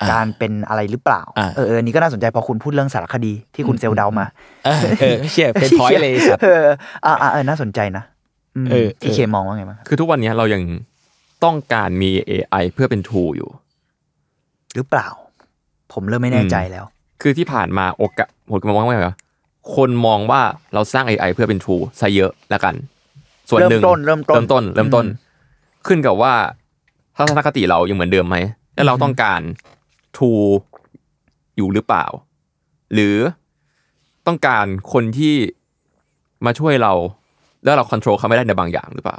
[0.00, 4.26] อ่าการเป็นอะไรหรือเปล่าอ่าเออเอออันนี้ก็น่าสนใจพอคุณพูดเรื่องสารคดีที่คุณเซลเดามา
[4.64, 6.64] เออเออเชี่ยเป็นพอยต์เลยไอ้สัตว์เออ
[7.06, 8.04] อ่าอ่าเออน่าสนใจนะ
[8.64, 10.62] มเออที่เออเคมองว่าไงบ้างครับคือทุกวันนี้เรายัง
[11.44, 13.50] ต้องการมี AI เพื่อเป็น tool อยู่
[14.74, 15.08] หรือเปล่า
[15.92, 16.84] ผมเริ่มไม่แน่ใจแล้ว
[17.22, 19.16] คือที่ผ่านมาโอกาสผมมองว่าไงวะ
[19.74, 20.40] คนมองว่า
[20.74, 22.74] เราสร้าง AI เพื่อเป็น tool ซะเยอะแล้วกัน
[23.50, 25.06] ส่วนหนึ่งเริ่มต้นเริ่มต้นเริ่มต้นเริ่มต้น
[25.86, 26.32] ขึ้นกับว่า
[27.16, 28.36] ทัศนคติเรายังเหมือนเดิมไหม
[28.74, 29.40] แล้วเราต้องการ
[30.16, 30.46] tool
[31.56, 32.06] อยู่หรือเปล่า
[32.94, 33.16] หรือ
[34.26, 35.34] ต้องการคนที่
[36.46, 36.92] มาช่วยเรา
[37.64, 39.18] แล้วเราควบคุมเขาไม่ได้ในบางอย่างหรือเปล่า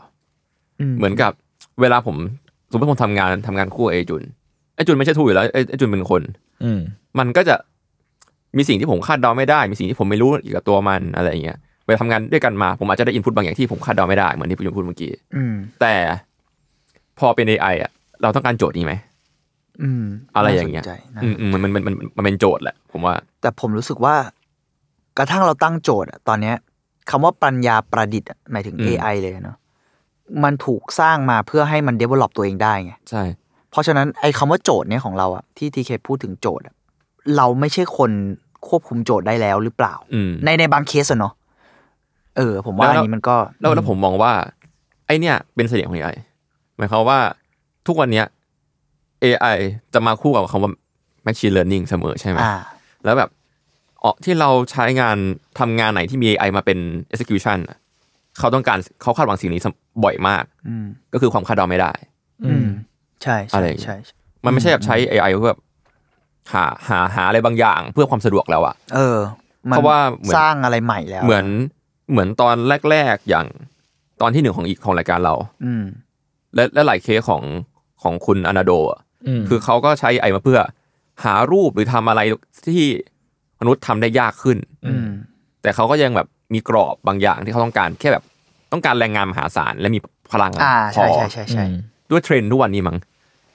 [0.98, 1.32] เหมือนกับ
[1.82, 2.16] เวลาผม
[2.72, 4.24] สมมติผมทำงานทำงานคู่กับไอจุน
[4.76, 6.22] ไอจุนไม่ใช่ทูอยู่แล้วไอไอจุนเป็นคน
[6.64, 6.80] อืม
[7.20, 7.56] มันก็จะ
[8.58, 15.96] มีสิ่งที่ผมคาดเดาไม่ได้ มีสิ่งที่ผมไม่รู้เกี่ยวกับตัวมันอะไรอย่างเงี้ยเวลาทำงานด้วยกันมา ผมอาจจะได้อินพุตบางอย่างที่ผมคาดเดาไม่ได้เหมือนที่พี่จุนพูดเมื่อกี้อืมแต่
[17.20, 17.92] พอเป็น AI อะ
[18.22, 18.94] เราต้องการโจทย์นี้ไหม
[19.82, 20.06] อืม
[20.36, 24.16] อะไรอย่างเงี้ยน่สนใจนะอืมอืมมันมันมันมันมันเป็นโจทย์แหละ ผมว่า แต่ผมรู้สึกว่า
[25.18, 26.56] กระทั่งเราตั้งโจทย์อะตอนเนี้ย
[27.10, 29.58] คำว่าปัญญาประดิษฐ์อะหมายถึง อืม AI เลยเนาะ
[30.44, 33.24] มันถูกสร้างมาเพื่อให้มัน develop ตัวเองได้ไง ใช่
[33.72, 36.76] เพราะฉะนั้นไอ้คำว่าโจทย์เนี้ยของเราอะที่ทีเคพูดถึงโจทย์อะ
[37.38, 38.12] เราไม่ใช่คน
[38.68, 41.34] ควบคุมโจทย์ได้แล้วหรือเปล่า อืม ในในบางเคสอะเนาะ
[42.38, 44.32] เออ ผมว่าแล้ว อันนี้มันก็แล้วแล้วผมมองว่า
[45.06, 46.16] ไอเนี่ย เป็นเสน่ห์ของ AI
[46.78, 47.20] หมายความว่า
[47.88, 48.26] ทุกวันเนี้ย
[49.24, 49.58] AI
[49.94, 50.72] จะมาคู่กับคำว่า
[51.26, 52.56] machine learning เสมอใช่ไหมอ่า
[53.06, 53.30] แล้วแบบ
[54.04, 55.18] อ๋อที่เราใช้งาน
[55.60, 56.80] ทำงานไหนที่มี AI มาเป็น
[57.14, 57.78] execution อะ
[58.40, 59.62] เขาต้องการเขาคาดหวังสิ่งนี้
[60.04, 61.92] บ่อยมากอืมก็คือความคาดเดาไม่ได้
[62.46, 62.68] อืม
[63.24, 64.16] ใช่อะใช่ไรอย่างเงี้ยใช่ใช่
[64.46, 65.62] มันไม่ใช่แบบใช้ AI เพื่อแบบ
[66.54, 69.18] หาหาหาอะไรบางอย่างเพื่อความสะดวกแล้วอะเออ
[69.70, 71.46] มันเพราะว่าเหมือนสร้างอะไรใหม่แล้ว เหมือน
[72.12, 72.56] เหมือนตอน
[72.92, 73.48] แรก ๆอย่าง
[74.22, 75.84] ตอนที่หนึ่งของอีกของรายการเรา อืม
[76.56, 77.44] และและหลายเคสของ
[78.04, 80.60] ของคุณอนาโดอะอืมคือเขาก็ใช้ AI มาเพื่อ
[81.24, 82.22] หารูปหรือทำอะไร
[82.68, 82.88] ที่
[83.60, 85.08] มนุษย์ทำได้ยากขึ้น อืม
[85.62, 88.24] แต่เขาก็ยังแบบมีกรอบบางอย่างที่เขาต้องการแค่แบบ
[88.72, 90.00] ต้องการแรงงานมหาศาลและมี
[90.32, 91.66] พลังอ่าพอใช่ใช่ใช่ใช่
[92.12, 92.98] ด้วยเทรนด์ทุกวันนี้มั้ง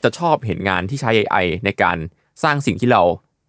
[0.03, 1.96] จะชอบเห็นงานที่ใช้ AI ในการ
[2.42, 3.03] สร้างสิ่งที่เรา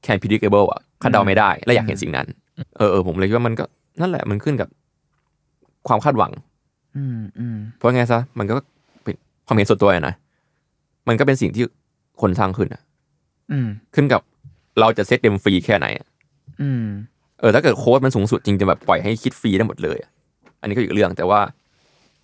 [0.05, 2.27] can predictable อะคาดเดาไม่ได้ และอยากเห็นสิ่งนั้น
[2.77, 3.65] เออเออผมเลยคิดว่ามันก็
[4.01, 4.69] นั่นแหละมันขึ้นกับ
[5.87, 6.31] ความคาดหวัง
[6.97, 8.65] อืมอืมเพราะไงซะมันก็เป็น
[9.47, 10.15] ความเห็นส่วนตัวอะนะ
[11.07, 11.63] มันก็เป็นสิ่งที่
[12.21, 12.81] คนสร้างขึ้นอะ
[13.51, 14.21] อืมขึ้นกับ
[14.79, 16.07] เราจะเซตเดมฟรีแค่ไหนอะ
[16.61, 16.85] อืม
[17.39, 20.11] เออถ้าเกิดโค้ดมันสูงสุดจริงจะแบบปล่อยให้คิดฟรีได้หมดเลยอะ
[20.61, 21.39] อันนี้ก็อีกเรื่องแต่ว่า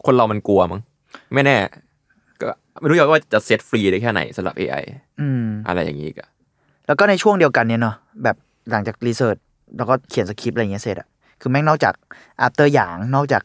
[0.06, 0.82] คนเรามันกลัวมั้ง
[1.34, 1.58] ไม่แน่
[2.42, 2.50] ก็
[2.80, 4.84] ไม่รู้อยว่าจะเซตฟรีได้แค่ไหนสำหรับ AI
[5.22, 6.30] อืม อะไรอย่างนี้อีกอะ
[6.88, 8.36] แล้วก็ในช่วงเดียวกันเนี่ยเนาะแบบ
[8.72, 9.38] หลังจากรีเสิร์ช
[9.78, 11.08] แล้วก็เขียนสคริปต์อะไรอย่างเงี้ยเสร็จอะ
[11.42, 11.94] คือแม่งนอกจาก
[12.42, 13.44] อัปเตอร์หยางนอกจาก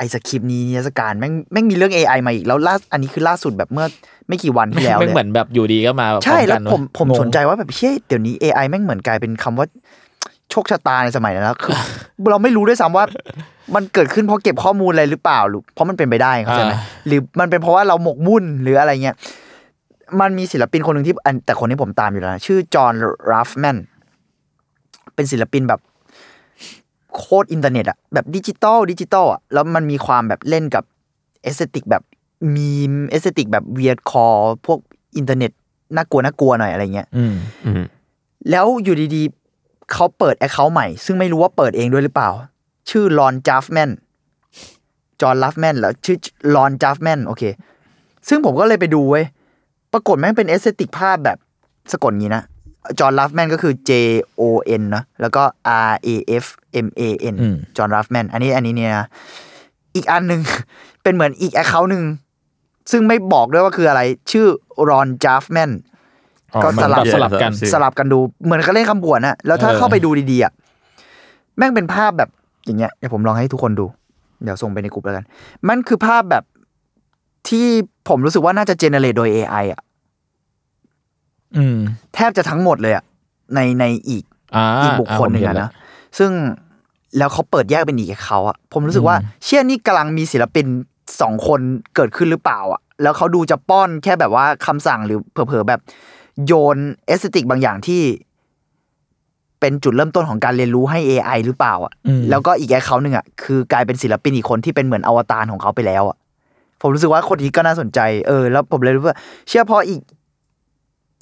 [0.00, 3.86] ไอสคริปต์นี้นิทรรศการแม่งแม่งมีเรื่อง AI มาอีกแล้วล่าอันนี้คือล่าสุดแบบเมื่อ
[4.28, 9.66] ไม่กี่วันที่แล้วไม่เลยเหมือนแบบอยู่ดีก็มาใช่พร้อแล้วกันผมผมงงสนใจว่าแบบเฮ้ยเดี๋ยวนี้ AI แม่งเหมือนกลายเป็นคำว่า
[10.50, 11.74] โชคชะตาในสมัยนั้นแล้วคือ
[12.30, 13.04] เราไม่รู้ด้วยซ้ำว่า
[13.74, 19.16] มันเกิดขึ้นเพราะเก็บข้อมูลอะไรหรือเปล่าหรือเพราะมันเป็นไปได้เข้าใจไหมอ่าหรือมันเป็นเพราะว่าเราหมกมุ่นหรืออะไรเงี้ย
[20.20, 22.94] มันมีศิลปินคนหนึ่งที่อันแต่คนนี้ผมตามอยู่แล้วนะชื่อ Jon
[23.30, 23.76] Rafman
[25.14, 25.80] เป็นศิลปินแบบ
[27.16, 30.84] โคตรอินเทอร์เน็ตอะแบบดิจิตอลดิจิตอลอะแล้วมันมีความแบบเล่นกับ
[31.42, 32.02] aesthetic แบบ
[32.54, 34.26] meme aesthetic แบบ weirdcore
[34.66, 34.78] พวก
[35.16, 35.50] อินเทอร์เน็ต
[35.96, 37.34] น่ากลัวน่ากลัวหน่อยอะไรเงี้ยอืม
[37.64, 37.82] อืม
[38.50, 42.30] แล้วอยู่ดีๆเขาเปิด account ใหม่ ซึ่งไม่รู้ว่าเปิดเองด้วยหรือเปล่า
[42.90, 43.90] ชื่อ Ron Jafman
[45.20, 46.16] Jon Rafman แล้วชื่อ
[46.54, 47.42] Ron Jafman โอเค
[48.28, 49.24] ซึ่งผมก็เลยไปดูเว้ย
[49.92, 51.38] ปรากฏแม่งเป็น aesthetic ภาพแบบ
[51.92, 52.42] สะกดงี้นะ
[52.98, 53.90] Jon Rafman ก็คือ J
[54.40, 54.42] O
[54.80, 55.42] N นะแล้วก็
[55.90, 56.08] R A
[56.42, 56.46] F
[56.86, 57.02] M A
[57.32, 59.06] N อืม Jon Rafman อันนี้อันนี้เนี่ยนะ
[59.94, 60.40] อีกอันหนึ่ง
[61.02, 62.02] เป็นเหมือนอีก account หนึ่ง
[62.90, 64.00] ซึ่งไม่บอกด้วยว่าคืออะไร
[64.32, 64.46] ชื่อ
[64.88, 65.70] รอนจัฟแมน
[66.54, 70.52] อ๋อก็มันสลับแบบสลับกันชื่อสลับกันดู เหมือนเขาเล่นคำบวชนะแล้วถ้าเออเข้าไปดูดีๆอะ
[71.56, 72.30] แม่งเป็นภาพแบบ
[72.64, 73.86] อย่างเงี้ยเดี๋ยวผมลองให้ทุกคนดู
[74.42, 75.26] เดี๋ยวส่งไปในกลุ่มแล้วกัน
[75.68, 76.44] มันคือภาพแบบ
[77.48, 77.66] ที่
[78.08, 79.80] ผมรู้สึกว่าน่าจะเจเนเรตโดย AI อะ
[81.56, 81.78] อืม
[82.14, 83.04] แทบจะทั้งหมดเลยอะ
[83.54, 84.24] ในในอีก
[84.56, 85.70] อ่าอีกบุคคลหนึ่งอ่าผมเห็อะนแล้วนะ
[86.18, 86.30] ซึ่ง
[87.18, 90.66] แล้วเขาเปิดแยกเป็นอีกกับเขาอะผมรู้สึกว่าอืมเชี่ยนี่กำลังมีศิลปิน
[91.20, 91.60] สองคน
[91.94, 95.80] เกิดขึ้นหรือเปล่าอะแล้วเขาดูจะป้อนแค่แบบว่าคำสั่งหรือเผลอๆแบบ
[96.46, 98.02] โยน aesthetic บางอย่างที่
[99.60, 106.16] เป็นจุดเริ่มต้นของการเรียนรู้ให้ AI หรือเปล่าอะอืมแล้วก็อีกแอคเขาหนึ่งอะคือกลายเป็นศิลปินอีกคนที่เป็นเหมือนอวตารของเขาไปแล้วอะ
[106.80, 109.16] ผมรู้สึกว่าคนนี้ก็น่าสนใจ เออ แล้วผมเลยรู้ว่า
[109.48, 110.00] เชื่อพออีก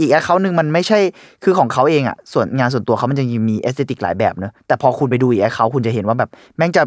[0.00, 0.98] อีก account หนึ่งมันไม่ใช่
[1.44, 6.82] คือของเขาเองอะส่วนงานส่วนตัวเขามันจะมี aesthetic หลายแบบเนอะแต่พอคุณไปดูอีก account คุณจะเห็นว่าแบบแม่งจะ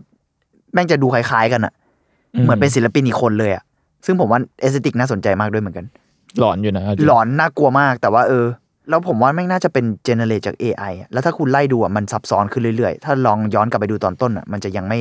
[0.74, 1.74] แม่งจะดูคล้ายๆกันอะ
[2.43, 3.64] เหมือนเป็นศิลปินอีกคนเลยอะ
[4.05, 5.86] ซึ่งผมว่า aesthetic น่าสนใจมากด้วยเหมือนกัน
[6.39, 8.45] หลอนอยู่นะเอาจริงหลอนน่ากลัวมากแต่ว่าเออ
[8.89, 14.99] แล้วผมว่าแม่งน่าจะเป็น generate จาก AI อะแล้วถ้าคุณไล่ดูอะมันซับซ้อนขึ้นเรื่อยๆ ถ้าลองย้อนกลับไปดูตอนต้นอะมันจะยังไม่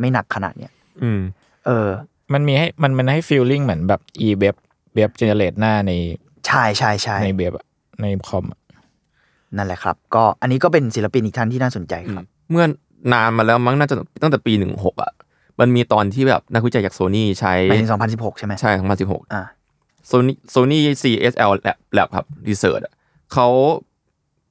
[0.00, 0.72] ไม่หนักขนาดเนี้ย
[1.02, 1.20] อืม
[1.66, 1.88] เออ
[2.32, 4.54] มันมีให้มันมันให้ feeling เหมือนแบบ e เว็บ
[4.94, 5.92] เว็บเจเนเรตหน้าใน
[6.25, 7.66] ใช่ใช่ใช่ในเว็บอะ
[8.02, 8.60] ในคอมอะ
[9.56, 12.64] นั่นแหละครับ ก็อันนี้ก็เป็นศิลปินอีกท่านที่น่าสนใจครับ เมื่อ
[13.12, 15.12] นานมาแล้วมั้งน่าจะตั้งแต่ปีหนึ่งหกอะ
[15.60, 19.42] มันมีตอนที่แบบนักวิจัยจากโซนี่ใช้ไปถึง2016ใช่ไหมใช่ของมันสิบหกอ่า
[20.06, 22.92] โซนี่โซนี่ CSL Lab Lab ครับรีเสิร์ชอะ
[23.32, 23.48] เขา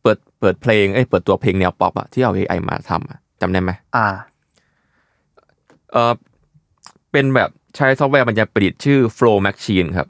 [0.01, 4.07] เปิดเปิดเพลงเอ้ยเปิดตัวเพลงแนวป๊อปอะที่เอา AI มาทำอะจำได้ไหมอ่า
[5.91, 6.13] เออ
[7.11, 10.07] เป็นแบบใช้ซอฟต์แวร์บรรยายประดิษฐ์ชื่อ Flow Machine ครับ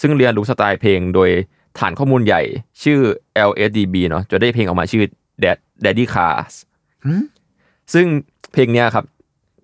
[0.00, 1.30] ซึ่งเรียนรู้สไตล์เพลงโดย
[1.78, 2.42] ฐานข้อมูลใหญ่
[2.82, 2.98] ชื่อ
[3.50, 5.04] LSDB เนาะจะได้เพลงออกมาชื่อ
[5.44, 6.54] Dad- Daddy Cars
[7.06, 7.22] หืม
[7.94, 8.06] ซึ่ง
[8.52, 9.04] เพลงเนี้ยครับ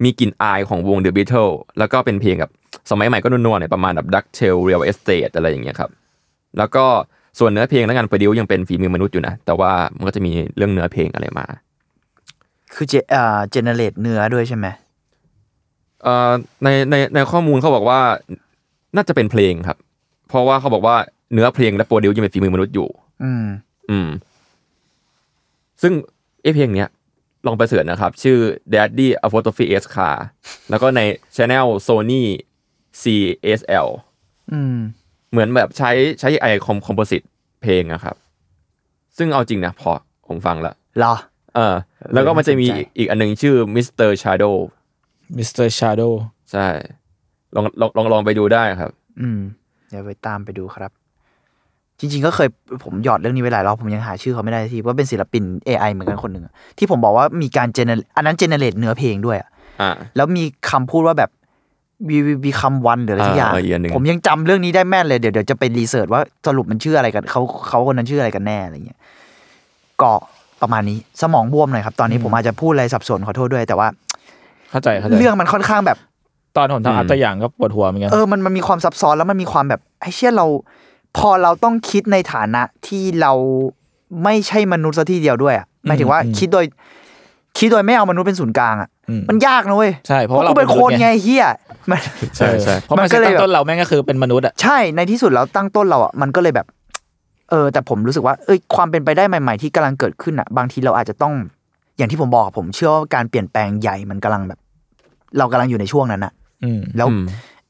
[0.04, 2.52] มีกลิ่นอายของวง The Beatles แล้วก็เป็นเพลงแบบ
[2.90, 5.90] สมัยใหม่ก็นัวๆหน่อยประมาณแบบ Duck Tail Real Estate อะไรอย่างเงี้ยครับ
[6.58, 6.84] แล้วก็
[7.38, 11.46] ส่วนเนื้อเพลงและงานโปรดิวยังเป็นฝีมือมนุษย์อยู่นะ แต่ว่ามันก็จะมีเรื่องเนื้อเพลงอะไรมา
[12.74, 14.66] คือเจอ่าเจเนเรตเนื้อด้วยใช่ไหม
[16.02, 16.32] เอ่อ
[16.64, 18.00] ในในในข้อมูลเขาบอกว่า
[18.96, 19.78] น่าจะเป็นเพลงครับ
[20.28, 20.96] เพราะว่าเขาบอกว่า
[21.32, 22.88] เนื้อเพลงและโปรดิวยังเป็นฝีมือมนุษย์อยู่
[23.24, 23.44] อืม
[23.90, 24.08] อืม
[25.82, 25.92] ซึ่ง
[26.42, 26.88] ไอเพลงเนี้ย
[27.46, 28.38] ลองไปเสิร์ชนะครับ ชื่อ
[28.72, 30.16] Daddy Apostrophe S Car
[30.70, 31.00] แล้วก็ใน
[31.36, 32.22] Channel Sony
[33.02, 33.88] CSL
[34.52, 34.76] อืม
[35.30, 37.22] เหมือนแบบใช้ใช้ไอคอมคอมโพสิต
[37.62, 38.16] เพลงอะครับ
[39.16, 39.90] ซึ่งเอาจริงนะพอ
[40.28, 41.14] ผมฟังแล้วเหรอ
[41.54, 41.74] เออ
[42.12, 44.10] แล้วก็มันจะมีน่าสนใจอีกอีกอันหนึ่งชื่อ Mr.
[44.22, 44.54] Shadow
[45.36, 45.66] Mr.
[45.68, 46.02] Shadow
[46.52, 46.66] ใช่
[47.54, 49.40] ลองลองลองลองไปดูได้ครับ อืม
[49.90, 50.90] เดี๋ยวไปตามไปดูครับ
[52.00, 52.48] จริง ๆ ก็เคย
[52.84, 59.48] ผมหยอดเรื่องนี้ไว้หลายรอบผมยังหาชื่อเขาไม่ได้ทีว่าเป็นศิลปิน AI เหมือนกันคนหนึ่งอะที่ผมบอกว่ามีการ gen อันนั้น generate เนื้อเพลงด้วยอะ
[59.80, 61.30] อ่า แล้วมีคำพูดว่าแบบ
[62.08, 68.98] we become one หรืออะไรสักอย่างเอออีกอันหนึ่ง ผมยังจำเรื่องนี้ได้แม่นเลยเดี๋ยวเดี๋ยวจะไป research ว่าสรุปมันชื่ออะไรกันเขาเขาคนนั้นชื่ออะไรกันแน่อะไรเงี้ย
[70.02, 70.12] ก็
[70.62, 73.88] ประมาณนี้สมองบวมหน่อยครับ ตอนนี้ผมอาจจะพูดอะไรสับสนขอโทษด้วย แต่ว่า
[74.70, 75.98] เข้าใจเข้าใจ เรื่องมันค่อนข้างแบบ
[76.56, 80.46] ตอนผมอืมทำอัตอย่างก็ปวดหัวเหมือนกันเออมันมันมีความซับซ้อนแล้วมันมีความแบบไอ้เชี่ยเรา
[81.16, 83.32] พอเราต้องคิดในฐานะที่เรา
[84.24, 86.64] ไม่ใช่มนุษย์ซะทีเดียวด้วยอะหมายถึงว่าอืมคิดโดย
[87.58, 91.44] คิดโดยไม่เอามนุษย์เป็นศูนย์กลางอะอืมมันยากนะเว้ยใช่เพราะว่ากูเป็นเราคนเป็นมนุษย์ไงไงเฮีย
[91.90, 92.00] มัน
[92.36, 96.66] ใช่ใช่เพราะมันมันก็คือเลยตั้งแบบต้นเราแม่งก็คือเป็นมนุษย์อะใช่ในที่สุดแล้วตั้งต้นเราอะมันก็เลยแบบ
[97.50, 101.34] เออ แต่ผมรู้สึกว่าเอ้ยความเป็นไปได้ใหม่ ๆ ที่กำลังเกิดขึ้นอะ บางทีเราอาจจะต้อง
[101.96, 104.58] อย่างที่ผมบอกอะผมเชื่อว่าการเปลี่ยนแปลงใหญ่มันกำลังแบบ
[105.38, 106.43] เรากำลังอยู่ในช่วงนั้นอะอืม
[106.96, 107.22] แล้วอืม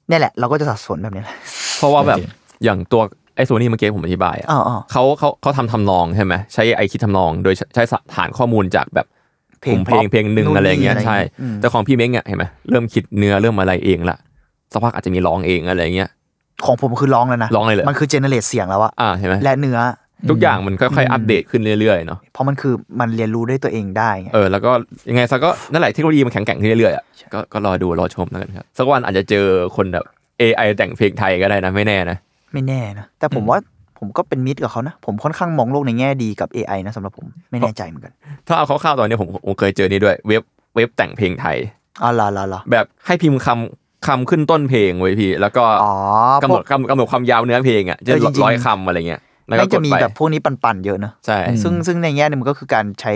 [0.09, 1.37] เนี่ยแหละ เราก็จะสับสนแบบนี้แหละ
[1.79, 2.29] เพราะว่าแบบโอเค
[2.65, 3.03] อย่างตัว
[3.37, 7.83] ไอโซนี่เมื่อกี้ผมอธิบายอะอ๋ออ๋อเขาเขาเขาทำทำนองใช่ไหมใช้ไอคิดทำนอง โดยใช้
[8.15, 9.07] ฐานข้อมูลจากแบบ
[9.61, 14.17] เพลงกลุ่มเพลง pop เพลงหนึ่งนู่นอะไรเงี้ยนี่อะไรใช่อืมแต่ของพี่เม้งอะเห็นไหมเริ่มคิดเนื้อเริ่มอะไรเองละ
[14.73, 16.09] สักพักอาจจะมีร้องเองอะไรเงี้ย
[16.67, 19.79] ของผมคือร้องแล้วนะร้องเลยเหรอมันคือเจเนเรตเสียงแล้วอะอ่าเห็นไหมและเนื้อ
[20.31, 24.73] ทุกอย่างมันค่อยๆอัปเดตขึ้นเรื่อยๆเนาะเพราะมันคือมันเรียนรู้ด้วยตัวเองได้ไงเออแล้วก็
[25.11, 27.05] ยังไงซะก็นั่นแหละเทคโนโลยีมันแข็งแกร่งขึ้นเรื่อยๆอะ
[27.35, 29.47] ก็ก็รอดูรอชมแล้วกันครับสักวันอาจจะเจอ
[29.77, 30.05] คนแบบ
[30.41, 32.17] AI แต่งเพลงไทยก็ได้นะไม่แน่นะ
[32.53, 33.59] ไม่แน่นะแต่ผมว่า
[33.99, 38.13] ผมก็เป็นมิตรกับเขานะ ผมค่อนข้างมองโลกในแง่ดีกับ AI นะสำหรับผมไม่แน่ใจเหมือนกัน
[38.47, 40.43] ถ้าเอาคร่าวๆตอนนี้ผมผมเคยเจอนี่ด้วยเว็บ
[40.77, 41.57] เว็บแต่งเพลงไทย
[42.03, 45.93] อ๋อเหรอเหรอเหรอแบบให้พิมพ์คำคำขึ้นต้นเพลงไว้พี่ แล้วก็อ๋อ
[46.43, 53.13] กำหนดกำกำหนดความยาวเนื้อเพลงอะจะเออจริงๆร้อยคำอะไรเงี้ย แล้วก็ไม่กจะดมีไปแบบพวกนี้ปันๆเยอะนะใช่ซึ่งซึ่งในแง่หนึงมันก็คือการใช้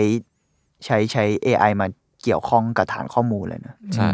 [0.85, 1.87] ใช้ใช้ AI มา
[2.23, 4.11] เกี่ยวข้องกับฐานข้อมูลเลยนะใช่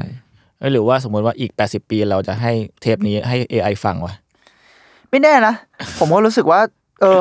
[0.60, 2.52] เอ้ยหรือว่าสมมติว่าอีก 80 ปีเราจะให้
[2.82, 4.14] เทปนี้ให้ AI ฟังวะ
[5.10, 5.54] ไม่แน่นะ
[6.00, 6.60] ผมก็รู้สึกว่า
[7.02, 7.20] เออ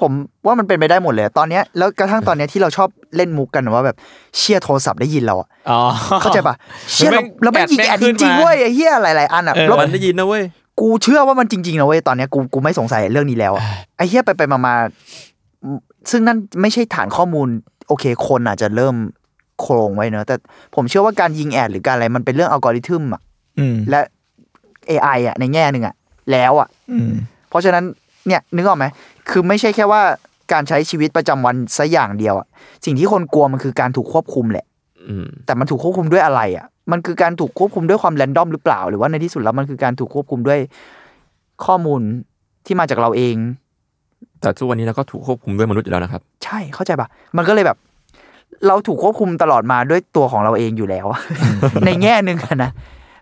[0.00, 0.12] ผม
[0.46, 3.96] ว่ามันเป็นไปได้หมดเลย ตอนเนี้ยแล้วกระทั่งตอนเนี้ยที่เราชอบเล่นมุกกันว่าแบบ
[4.36, 5.80] เชียโทรศัพท์ได้ยินเราอะอ๋อ
[6.20, 6.54] เข้าใจปะ
[6.92, 10.42] เชี่ยแม่เรางเราไม่งยิงแอดแอดแม่จงขึ้นริงมาๆเว้ยไอ้เฮียหลายๆอันอะเออแล้วมันได้ยินนะเว้ย
[10.80, 13.62] กูเชื่อว่ามันจริงๆนะเว้ยตอนเนี้ยกูกูไม่สงสัยเรื่องนี้แล้วอะ
[13.96, 14.74] ไอ้เฮียไปไปมามา
[16.10, 17.48] ซึ่งนั่นไม่ใช่ฐานข้อมูล
[17.88, 18.94] โอเค คนอาจจะเริ่ม
[19.60, 20.36] โครงไว้เนอะแต่
[20.74, 23.20] ผมเชื่อว่าการยิงแอดหรือการอะไรมันเป็นเรื่องอัลกอริทึมอะ
[23.58, 24.00] อืมและ
[24.90, 25.94] AI อะในแง่หนึ่งอะ
[26.32, 27.10] แล้วอะอืม
[27.48, 27.84] เพราะฉะนั้น
[28.26, 28.86] เนี่ยนึกออกไหม
[29.30, 30.02] คือไม่ใช่แค่ว่า
[30.52, 32.46] การใช้ชีวิตประจำวันซะอย่างเดียวอะ
[32.84, 34.66] สิ่งที่คนกลัวมันคือการถูกควบคุมแหละ
[35.08, 40.60] อืมแต่มันถูกควบคุมด้วยอะไรอะ มันคือการถูกควบคุมด้วยความแรนดอมหรือเปล่า หรือว่าในที่สุดแล้วมันคือการถูกควบคุมด้วย
[41.64, 42.00] ข้อมูล
[42.66, 43.36] ที่มาจากเราเอง
[44.40, 47.78] แต่ทุกวันนี้เราก็ถูกควบคุมด้วยมนุษย์อยู่แล้วนะครับ ใช่เข้าใจปะมันก็เลยแบบ
[48.66, 51.20] เราถูกควบคุมตลอดมาด้วยตัวของเราเองอยู่แล้วอะ
[51.86, 52.70] ในแง่หนึ่งอะนะ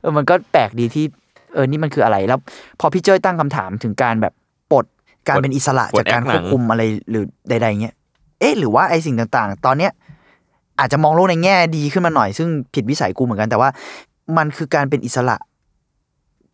[0.00, 1.04] เออมันก็แปลกดีที่
[1.54, 2.38] เออนี่มันคืออะไรแล้ว
[2.80, 4.34] พอพี่เจ้ยตั้งคำถามถึงการแบบ
[4.72, 4.84] ปลด
[5.28, 7.94] การเป็นอิสระปลดจากการแอคควบคุมอะไรหรือใด ๆเงี้ย
[8.40, 9.92] เอ๊ะหรือว่าไอสิ่งต่างๆ ตอนเนี้ย
[10.78, 13.68] อาจจะมองโลกในแง่ดีขึ้นมาหน่อย ซึ่งผิดวิสัยกูเหมือนกันแต่ว่า
[14.36, 15.36] มันคือการเป็นอิสระ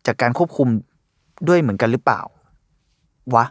[0.07, 0.67] จากการควบคุม
[1.47, 2.21] ด้วยเหมือนกันหรือเปล่า
[3.35, 3.45] วะ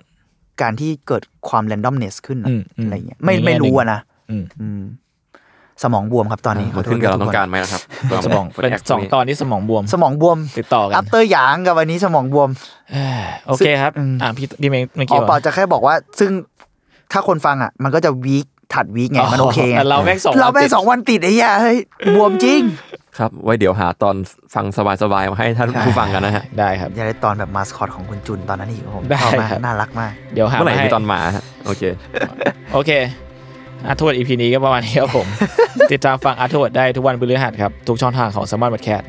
[0.63, 4.01] การที่เกิดความแรนดอมเนสขึ้นอะอืมอืมอะไรเงี้ยไม่ในแง่ไม่รู้หนึ่อะงนะ
[4.31, 4.83] อืมอืม
[5.83, 7.83] สมองบวมครับตอนนี้มันขึ้นกับเราต้องการไหมล่ะครับ
[8.27, 12.51] สมองเป็นสองตอนที่สมองบวม สมองบวมติดต่อกัน After Yang กับวันนี้สมองบวม
[12.93, 16.31] เอ้ยโอเคครับอืมอ่าพี่พี่เมย์ไม่อ๋อเกี่ยวเปล่าจะแค่บอกว่า ซึ่ง
[17.13, 21.79] ถ้าคนฟังอะ มันก็จะ week ถัด week ไงมันโอเคไงแต่เราแม่งสองเราแม่งวันติดสองวันติดไอ้เหี้ยเฮ้ย
[22.15, 22.61] บวมจริง
[23.19, 24.15] ครับ ไว้เดี๋ยวหาตอน
[24.55, 24.67] ฟัง
[25.03, 31.83] สบายๆมาให้ท่านผู้ฟังกันนะฮะได้ครับอย่าได้ตอนแบบมาสคอตของคุณจุนตอนนั้นอีกผมได้ชอบมากครับน่ารักมากเดี๋ยวหาเมื่อไหร่มาให้มีตอนหมาฮะโอเค
[32.75, 32.91] โอเค
[33.87, 35.27] อาร์ทวดอีพีนี้ก็ประมาณนี้ครับผม
[35.93, 39.03] ติดตามฟังอาร์ทวดได้ทุกวันพฤหัสครับ ทุกช่องทางของ s ซ m มอนบัตแคท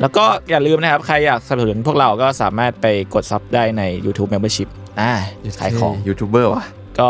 [0.00, 4.68] แล้วก็อย่าลืมนะครับ ใครอยากสนับสนุนพวกเราก็สามารถไปกด sub ได้ใน YouTube Membership
[5.00, 5.12] อ่า
[5.60, 6.64] ขายของยูทูบเบอร์วะ
[6.98, 7.08] ก็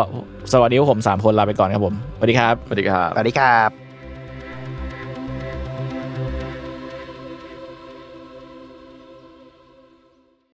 [0.53, 3.88] สวัสดีครับผม 3 คนลาไปก่อนครับผมสวัสดีครับสวัสดีครับสวัสดีครับ